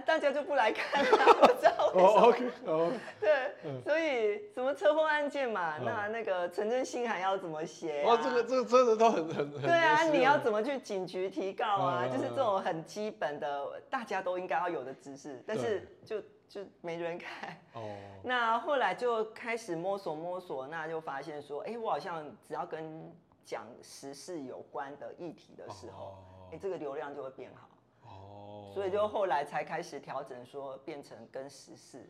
[0.05, 1.09] 大家就不来看 了，
[1.41, 2.21] 我知道为什么。
[2.21, 2.91] 哦，OK，哦。
[3.19, 8.03] 对，所以什么车祸案件嘛，那那个陈真信函要怎么写？
[8.03, 9.61] 哦，这个这个真的都很很很。
[9.61, 12.07] 对啊，你要怎么去警局提告啊？
[12.07, 17.49] 就是这种很基本的，大家都应该要有的知识，但是就就没人看。
[17.73, 17.81] 哦。
[18.23, 23.11] 那后来就开始摸索摸索，那就发现说，哎，我好像只要跟
[23.43, 26.17] 讲时事有关的议题的时候，
[26.51, 27.67] 哎，这个流量就会变好。
[28.73, 32.09] 所以就后来才开始调整，说变成跟时事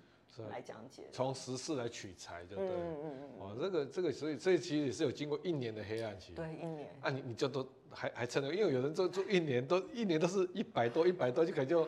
[0.50, 2.68] 来讲解，从时事来取材，就对。
[2.68, 3.40] 嗯嗯嗯。
[3.40, 6.34] 哦，这个这个，所以这其实也是有经过一年的黑暗期。
[6.34, 6.90] 对，一年。
[7.02, 11.88] 啊，你你就都还还撑着，因为有人做做一年都一年都是一百多一百多，就可能就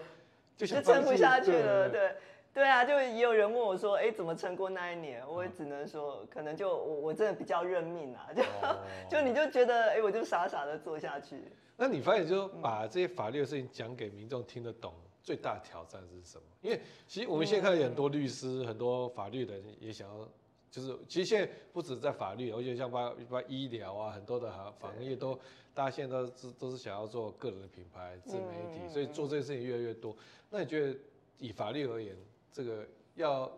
[0.57, 2.15] 就撑不下去了，对
[2.53, 5.23] 对啊，就也有人问我说，哎，怎么撑过那一年？
[5.27, 8.43] 我也只能说，可能就我我真的比较认命啊，就
[9.09, 11.43] 就你就觉得，哎，我就傻傻的做下去。
[11.77, 16.43] 那你发现，就把这些法律的事情讲给民众听得懂，最大的挑战是什么？
[16.61, 20.27] 因为其实我们现在看到很多律师、很多法律人也想要，
[20.69, 25.39] 就是其实现在不止在法律，而且像把把医疗啊，很多的行行业都，
[25.73, 30.15] 大家现在都是都是想要做个人的品牌、自媒体，所以做这些事情越来越多。
[30.49, 30.95] 那你觉得
[31.39, 32.15] 以法律而言，
[32.51, 32.85] 这个
[33.15, 33.51] 要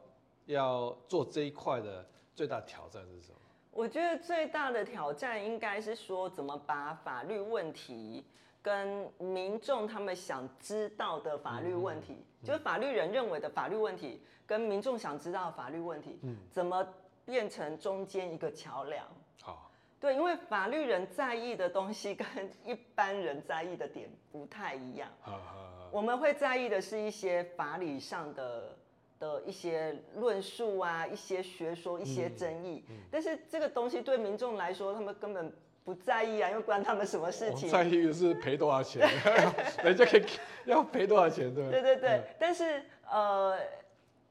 [0.46, 3.38] 要做这一块的最大挑战是什么？
[3.72, 8.24] 我觉得最大的挑战应该是说，怎么把法律问题
[8.62, 16.88] 跟民众他们想知道的法律问题，就是法律人认为的法律问题，跟民众想知道的法律问题，嗯、怎么
[17.26, 19.08] 变成中间一个桥梁？
[19.42, 22.28] 好，对，因为法律人在意的东西跟
[22.64, 25.10] 一般人在意的点不太一样。
[25.22, 28.78] 好好好，我们会在意的是一些法理上的。
[29.24, 32.96] 的一些论述啊，一些学说，一些争议，嗯。
[32.96, 35.50] 嗯、但是这个东西对民众来说，他们根本
[35.86, 37.70] 不在意啊，因为关他们什么事情？
[37.70, 39.08] 在意的是赔多少钱，
[39.82, 40.26] 人家可以
[40.66, 41.72] 要赔多少钱，对。
[41.72, 43.58] 对对对，嗯、但是呃，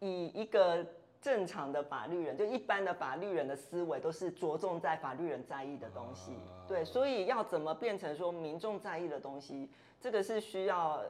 [0.01, 0.85] 以一个
[1.23, 11.03] 正常的法律人，就一般的法律人的思维，都是着重在法律人在意的东西，啊、对，所以要怎么变成说民众在意的东西，这个是需要。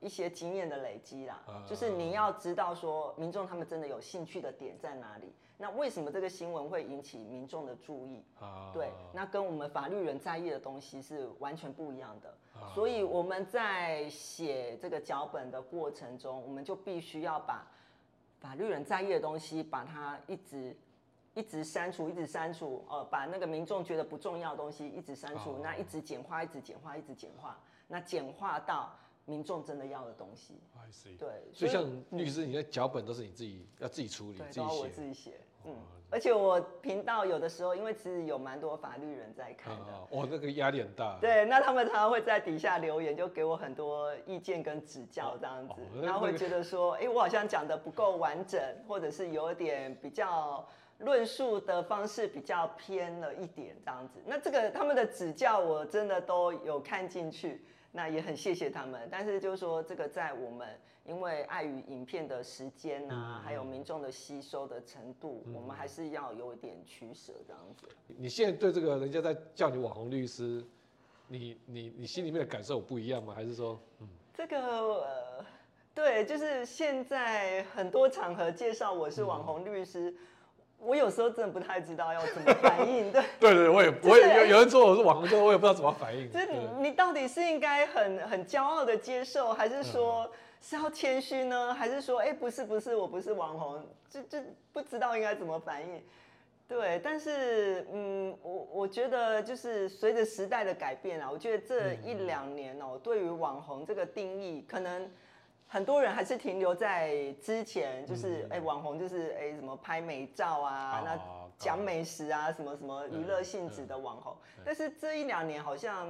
[0.00, 8.22] 一些经验的累积啦，就是你要知道说民众他们真的有兴趣的点在哪里，那为什么这个新闻会引起民众的注意？
[8.72, 12.32] 对，那跟我们法律人在意的东西是完全不一样的。
[12.74, 17.66] 所以我们在写这个脚本的过程中，我们就必须要把
[18.38, 20.76] 法律人在意的东西，把它一直
[21.34, 28.92] 一直删除，一直删除，呃，把那个民众觉得不重要的东西一直删除，那一直简化，一直简化，一直简化，那简化到。
[29.28, 30.54] 民众真的要的东西。
[30.74, 31.18] I see.
[31.18, 34.80] 对，所以像律师，你的脚本都是你自己要自己处理，对，自己写。
[34.80, 35.32] 我自己写。
[35.64, 35.74] 嗯，
[36.08, 41.18] 而且我频道有的时候，因为其实有蛮多法律人在看的，哦，那个压力很大。
[41.20, 50.66] 对，那他们常常会在底下留言，就给我很多意见跟指教这样子，然后会觉得说，哎，我好像讲的不够完整，或者是有点比较
[50.98, 54.20] 论述的方式比较偏了一点这样子。
[54.24, 57.62] 那这个他们的指教，我真的都有看进去。
[57.90, 60.68] 那也很谢谢他们，但是就是说，这个在我们
[61.04, 67.88] 因为碍于影片的时间啊，还有民众的吸收的程度，我们还是要有一点取舍这样子。
[68.06, 70.62] 你现在对这个人家在叫你网红律师，
[71.28, 73.32] 你你你心里面的感受不一样吗？
[73.34, 75.44] 还是说，嗯，这个呃，
[75.94, 80.14] 对，就是现在很多场合介绍我是网红律师。
[80.80, 83.22] 我有时候真的不太知道要怎么反应， 对。
[83.40, 84.36] 对对，我也我也。
[84.36, 86.30] 有有人说我是网红之后，我也不知道怎么反应。
[86.32, 86.48] 就是
[86.78, 91.74] 你到底是应该很很骄傲的接受，还是说是要谦虚呢？
[91.74, 94.38] 还是说，哎，不是不是，我不是网红，就就
[94.72, 96.02] 不知道应该怎么反应。
[96.68, 105.10] 对，但是嗯，我我觉得就是随着时代的改变啊，我觉得这一两年哦，对于网红这个定义可能。
[105.70, 114.34] 很多人还是停留在之前，就是哎、网红就是哎、欸，什么拍美照啊，哦、那讲美食啊，哦、什么什么娱乐性质的网红。
[114.64, 116.08] 但是这一两年好像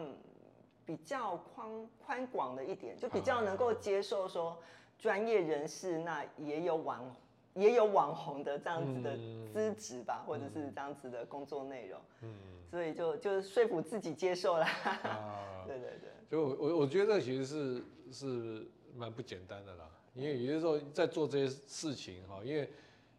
[0.86, 4.56] 比较宽宽广的一点，就比较能够接受说
[4.96, 7.16] 专业人士那也有网
[7.54, 9.16] 也有网红的这样子的
[9.52, 12.00] 资质吧，嗯、或者是这样子的工作内容。
[12.22, 12.32] 嗯，
[12.70, 14.64] 所以就就说服自己接受了。
[15.02, 18.70] 哦、对对对，就我我觉得其实是是。
[18.99, 22.68] 蛮不简单的啦，因为有些时候在做这些事情哈，因为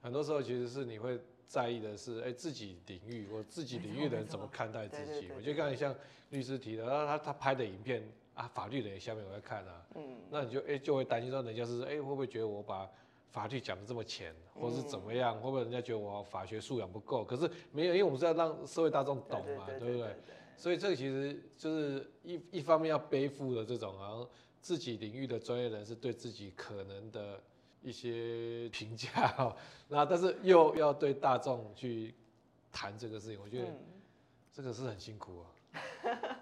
[0.02, 1.18] 很多时候其实是你会
[1.48, 5.30] 在意的是，哎，自己领域我自己领域的人怎么看待自己。
[5.36, 5.96] 我觉得刚才像
[6.30, 8.04] 律师提的，他他他拍的影片
[8.34, 12.88] 啊，法律人下面我在看啊，嗯，那你就哎就会担心说，人家是哎会不会觉得我把
[13.32, 17.24] 法律讲的这么浅，或是怎么样，会不会人家觉得我法学素养不够？
[17.24, 20.16] 可是没有，因为我们是要让社会大众懂嘛，对不对？
[20.58, 24.28] 所以这个其实就是一一方面要背负的这种啊。
[24.62, 27.42] 自己领域的专业人士对自己可能的
[27.82, 29.56] 一些评价，
[29.88, 32.14] 那但是又要对大众去
[32.72, 33.68] 谈这个事情，我觉得
[34.52, 35.46] 这个是很辛苦啊。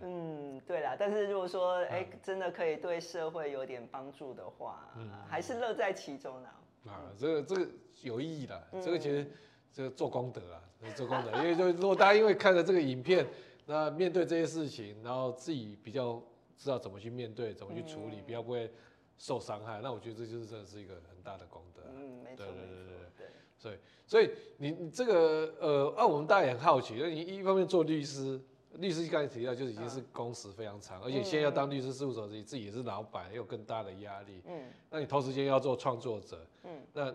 [0.00, 6.48] 嗯，对啦，但是如果说哎、欸，真的可以对社会有点帮助的话，嗯、还是乐在其中的。
[6.90, 7.68] 啊，这个这个
[8.00, 9.30] 有意义的，这个其实
[9.72, 10.62] 这个做功德啊，
[10.96, 13.26] 做功德，因为就如果大家因为看了这个影片，
[13.66, 16.22] 那面对这些事情，然后自己比较。
[16.56, 18.70] 知道怎么去面对，怎么去处理，嗯、不要不会
[19.18, 19.80] 受伤害。
[19.82, 21.82] 那我觉得这就是真的是一个很大的功德。
[21.94, 22.86] 嗯，没错，对对对
[23.16, 23.26] 对
[23.58, 23.76] 所以，
[24.06, 28.40] 所以你你这个呃，啊，我们大家也很好奇，因为你一方面做律师，
[28.74, 34.42] 律师刚才提到就是已经是工时非常长，嗯、而且现在要当律师事务所，自己自己也是老板，也有更大的压力。
[34.46, 34.64] 嗯。
[34.90, 37.14] 那你同时间要做创作者，嗯，那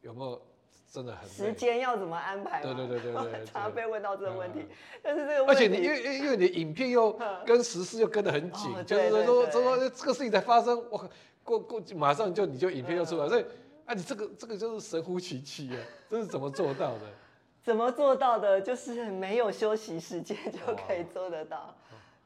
[0.00, 0.40] 有没有？
[0.94, 2.62] 真的很时间要怎么安排？
[2.62, 4.64] 对对对对 对，常常被问到这个问题。
[5.02, 11.10] 但是这个问题，而且你因为因为你的影片又跟时事又跟得很紧，就是说说说这个事情才发生，我
[11.42, 13.44] 过过马上就你就影片就出来，所以
[13.86, 17.06] 啊你这个这个就是神乎其技啊， 这是怎么做到的？
[17.64, 18.60] 怎么做到的？
[18.60, 21.74] 就是没有休息时间就可以做得到。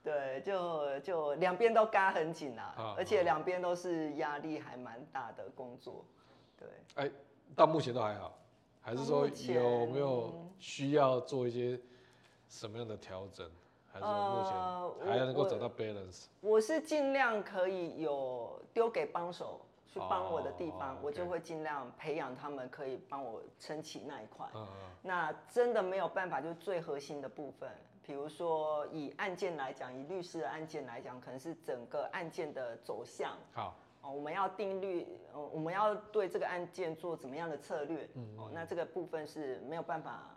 [0.05, 6.05] 对，就就两边都嘎很紧啊，而且两边都是压力还蛮大的工作。
[6.59, 7.11] 对，哎，
[7.57, 8.39] 到目前都还好。
[8.81, 11.79] 还是说有没有需要做一些
[12.49, 13.49] 什么样的调整？
[13.91, 16.27] 还是说目前还能够找到 balance？
[16.41, 24.47] 我，我是尽量可以有丢给帮手去帮我的地方，我就会尽量培养他们，可以帮我撑起那一块。
[25.03, 27.71] 那真的没有办法，就是最核心的部分，
[28.03, 33.37] 比如说以案件来讲，以律师的案件来讲，可能是整个案件的走向。
[33.53, 33.75] 好。
[34.09, 38.09] 哦，我们要定律，哦，我们要对这个案件做怎么样的策略？
[38.15, 40.35] 嗯，哦，那这个部分是没有办法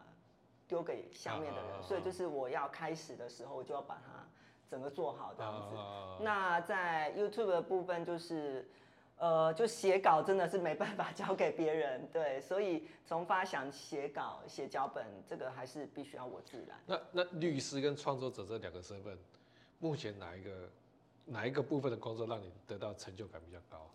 [0.68, 4.28] 丢给下面的人，所以就是我要开始的时候，我就要把它
[4.70, 6.22] 整个做好这样子。
[6.22, 8.70] 那在 YouTube 的部分，就是
[9.18, 16.78] 呃，就写稿真的是没办法 交给别人，对，所以从发想、写稿、写脚本，这个还是必须要我自然。
[16.86, 19.18] 那那律师跟创作者这两个身份，
[19.80, 20.70] 目前哪一个？
[21.26, 23.90] 哪一个部分的工作让你得到成就感比较高？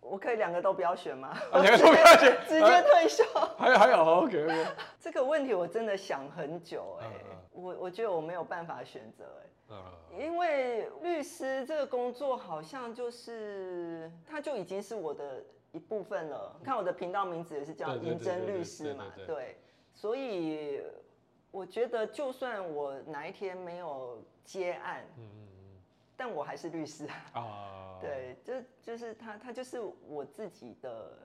[0.00, 1.32] 我可以两个都不要选吗？
[1.62, 3.24] 两个都不要选，直接退休。
[3.56, 4.66] 还有还有，OK OK。
[4.98, 7.06] 这个问题我真的想很久哎，
[7.52, 9.24] 我我觉得我没有办法选择
[9.70, 9.76] 哎，
[10.18, 16.58] 因为律师这个工作好像就是，它就已经是我的一部分了。
[16.64, 19.56] 看我的频道名字也是叫银针律师嘛，对，
[19.94, 20.82] 所以
[21.52, 25.06] 我觉得就算我哪一天没有接案。
[26.22, 27.40] 但我还是律师啊。
[27.40, 31.18] 啊， 对，就就是他，他就是我自己的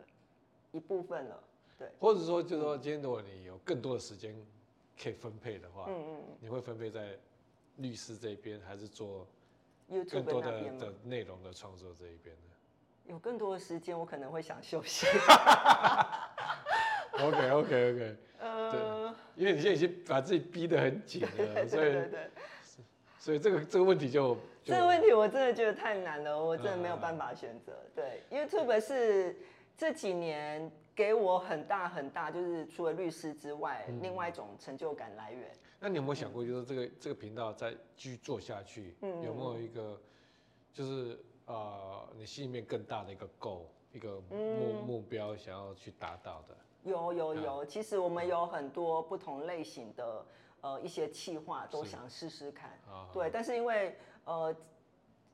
[0.72, 1.44] 一部分了。
[1.78, 4.36] 对，或者说，就是说，今天如果你有更多的时间
[5.00, 7.16] 可以分配的话，嗯嗯，你会分配在
[7.76, 9.28] 律师这边，还是做
[10.10, 12.42] 更多的的内容的创作这一边呢？
[13.06, 15.06] 有更多的时间，我可能会想休息。
[17.20, 18.82] OK OK OK，呃，对，
[19.36, 22.30] 因为你现在已经把自己逼得很紧了， 所以，对对对，
[23.20, 27.74] 所以这个这个问题就，就这个问题我真的觉得太难了，我真的没有办法选择。
[27.74, 29.36] 嗯、对，YouTube 是
[29.76, 35.52] 这几年给我很大很大，就是除了律师之外，嗯、另外一种成就感来源。
[35.80, 40.00] 那你有没有想过，就是这个、嗯、这个频道再继续做下去，嗯、有没有一个，
[40.74, 43.62] 就是呃，你心里面更大的一个 goal，
[43.92, 46.56] 一个目、嗯、目标想要去达到的？
[46.84, 50.26] 有有有，其实我们有很多不同类型的
[50.62, 52.80] 呃一些企划都想试试看，
[53.14, 53.96] 对，但是因为
[54.26, 54.56] 呃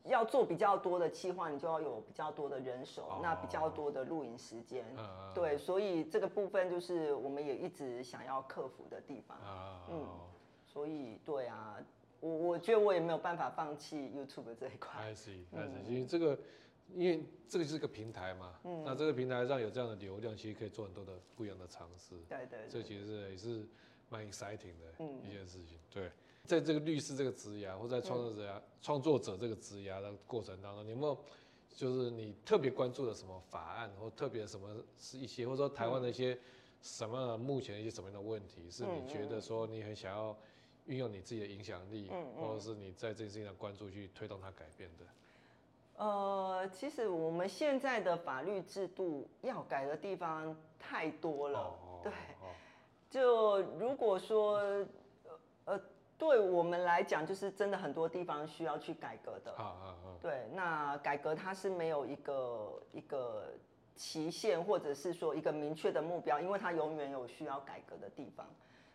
[0.03, 4.85] 要做比较多的企划，你就要有比较多的人手，那比较多的录影时间，
[5.33, 9.37] 对，所以这个部分就是我们也一直想要克服的地方，
[9.89, 10.07] 嗯，
[10.65, 11.77] 所以对啊，
[12.19, 16.37] 我我觉得我也没有办法放弃 YouTube 这一块，I see I see，因为这个。
[16.93, 22.13] 因为这个就是个平台嘛，嗯，那这个平台上有这样的流量，其实可以做很多的不一样的尝试。
[22.29, 23.65] 对对，这其实是也是
[24.13, 25.79] 蛮 exciting 的一件事情。
[25.89, 26.11] 对，
[26.45, 31.17] 在这个律师这个职涯，或在创作者、创作者这个职涯的过程当中，你有没有
[31.73, 36.37] 就是你特别关注的什么法案，或特别什么是一些，或者说台湾的一些
[36.83, 40.37] 什么目前一些什么样的问题，是你觉得说你很想要
[40.85, 45.05] 运用你自己的影响力，或者是你在这件事情上关注去推动它改变的？
[45.95, 52.11] 呃，其实我们现在的法律制度要改的地方太多了，哦、对。
[52.41, 52.49] 哦、
[53.13, 54.59] 就如果说，
[55.65, 55.79] 呃，
[56.17, 59.51] 对我们来讲，就是真的很多地方需要去改革的。
[59.51, 60.17] 啊啊啊！
[60.19, 63.53] 对，那改革它是没有一个一个
[63.95, 68.47] 期限，或者是说一个明确的目标，因为它永远有需要改革的地方，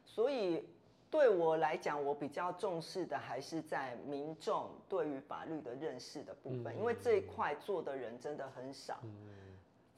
[0.05, 0.69] 所以。
[1.11, 9.01] 对我来讲，我比较重视的还是在民众对于法律的认识的部分，因为这一块做的人真的很少。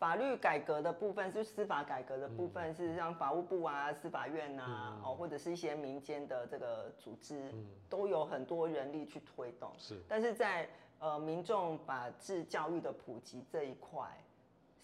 [0.01, 7.53] 法律改革的部分，就司法改革的部分，是像法务部啊、司法院啊，哦，或者是一些民间的这个组织，
[7.91, 9.71] 都有很多人力去推动。
[9.77, 10.67] 是，但是在
[11.01, 14.09] 呃民众法治教育的普及这一块，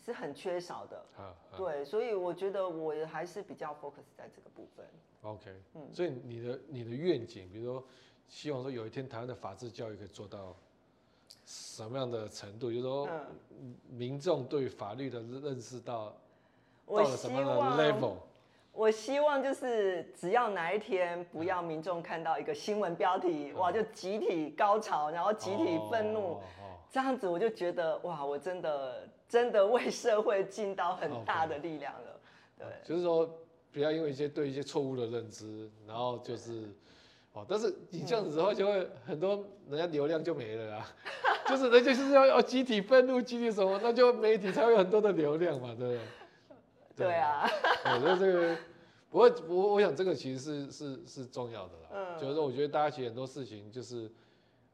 [0.05, 1.07] 是很缺少的。
[1.57, 4.85] 对，所以我觉得我还是比较 focus 在这个部分。
[5.23, 7.85] OK，嗯，所以你的你的愿景，比如说，
[8.29, 10.55] 希望说有一天台湾的法治教育可以做到
[11.45, 12.71] 什么样的程度？
[12.71, 13.09] 就是说，
[13.89, 16.17] 民众对法律的认识到
[16.87, 18.15] 到了什么样的 level？
[18.73, 26.39] 我希望就是只要哪一天不要民众看到一个新闻标题，哇，就集体高潮，然后集体愤怒，
[26.91, 32.21] 这样子我就觉得哇，我真的真的为社会尽到很大的力量了。
[32.59, 33.29] 对，就是说。
[33.73, 36.63] 不要因为一些对一些错误的认知，然后就是，
[37.37, 40.87] 哦，但是你这样子的话，就会很多人家流量就没了啦，
[41.47, 45.95] 就是人家就是要要集体愤怒，集体什么，那就媒体才会有很多的流量嘛，对不
[46.97, 47.07] 对？
[47.07, 47.47] 对啊。
[47.85, 48.57] 我觉得这个，
[49.11, 54.11] 不过我我想这个其实是是是重要的啦，嗯，就是说我觉得大家其实很多事情就是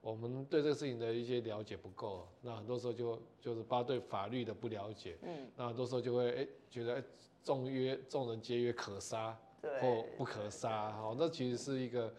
[0.00, 7.02] 我们对这个事情的一些了解不够，那很多时候就就是把对法律的不了解，嗯，那很多时候就会哎觉得哎。
[7.44, 9.36] 众曰众人皆曰可杀，
[9.80, 12.14] 或不可杀，好，那其实是一个，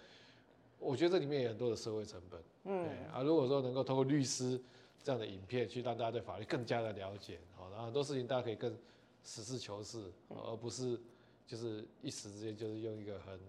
[0.84, 2.42] 我觉得这里面有很多的社会成本。
[2.66, 4.60] 嗯，啊，如果说能够通过律师
[5.04, 8.76] 这样的影片去让大家对法律更加的了解，好，然后很多事情大家可以更
[9.24, 11.00] 实事求是，而不是
[11.48, 13.40] 就是一时之间就是用一个很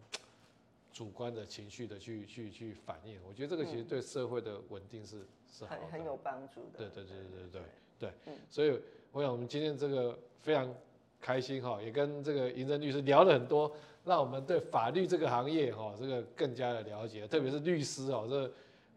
[0.92, 3.18] 主观的情绪的去去去反应。
[3.26, 6.78] 我觉得这个其实对社会的稳定是是很很有帮助的。
[6.78, 7.62] 对对对对对
[7.98, 8.80] 对对，所以
[9.12, 10.72] 我想我们今天这个非常。
[11.20, 13.74] 开心哈，也跟这个银正律师聊了很多，
[14.04, 18.50] 让我们对法律这个行业哈，这个更加的了解，特别是律师哦，这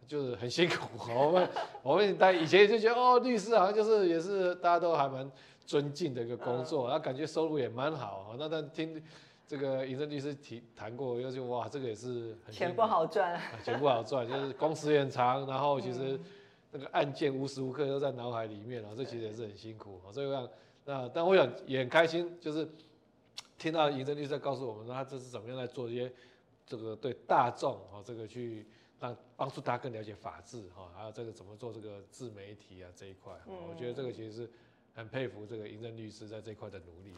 [0.05, 0.87] 就是很辛苦。
[1.09, 1.49] 我们
[1.81, 5.29] 我们大家以前就觉得哦，律师好像就是也是大家都还蛮
[5.65, 8.35] 尊敬的一个工作，然后感觉收入也蛮好。
[8.37, 9.01] 那但听
[9.47, 16.19] 这个尹正律师提谈过，又就哇，这个也是很钱不好赚，钱不好赚， 就是工时也很长，然后其实
[16.71, 20.01] 那个案件无时无刻都在脑海里面啊，这其实也是很辛苦。
[20.11, 20.47] 所以我想。
[20.89, 22.65] 那但我想也很开心，就是
[23.57, 26.11] 听到银正律师在告诉我们说，他这是怎么样来做一些
[26.65, 28.65] 这个对大众哈，这个去
[28.99, 34.49] 让帮助大家更了解法治哈，还有这个怎么做这个自媒体啊这一块，我觉得这个其实是
[34.93, 37.13] 很佩服这个银正律师在这一块的努力。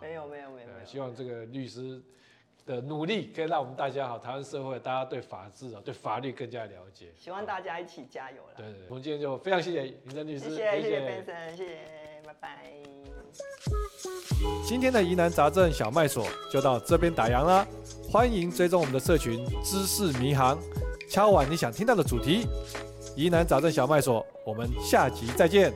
[0.00, 2.02] 没有没有没有，希望这个律师
[2.66, 7.12] 的努力，可以让我们大家好，台湾社会大家对法治啊，对法律更加了解。
[7.16, 8.54] 希望大家一起加油了。
[8.56, 12.72] 对，对对，我们今天就非常谢谢银珍律师，谢谢谢谢谢，拜拜。
[14.66, 17.66] 今天的疑难杂症小麦所就到这边打烊啦，
[18.10, 20.58] 欢迎追踪我们的社群知识迷航，
[21.08, 22.46] 敲完你想听到的主题，
[23.16, 25.72] 疑难杂症小麦所，我们下集再见。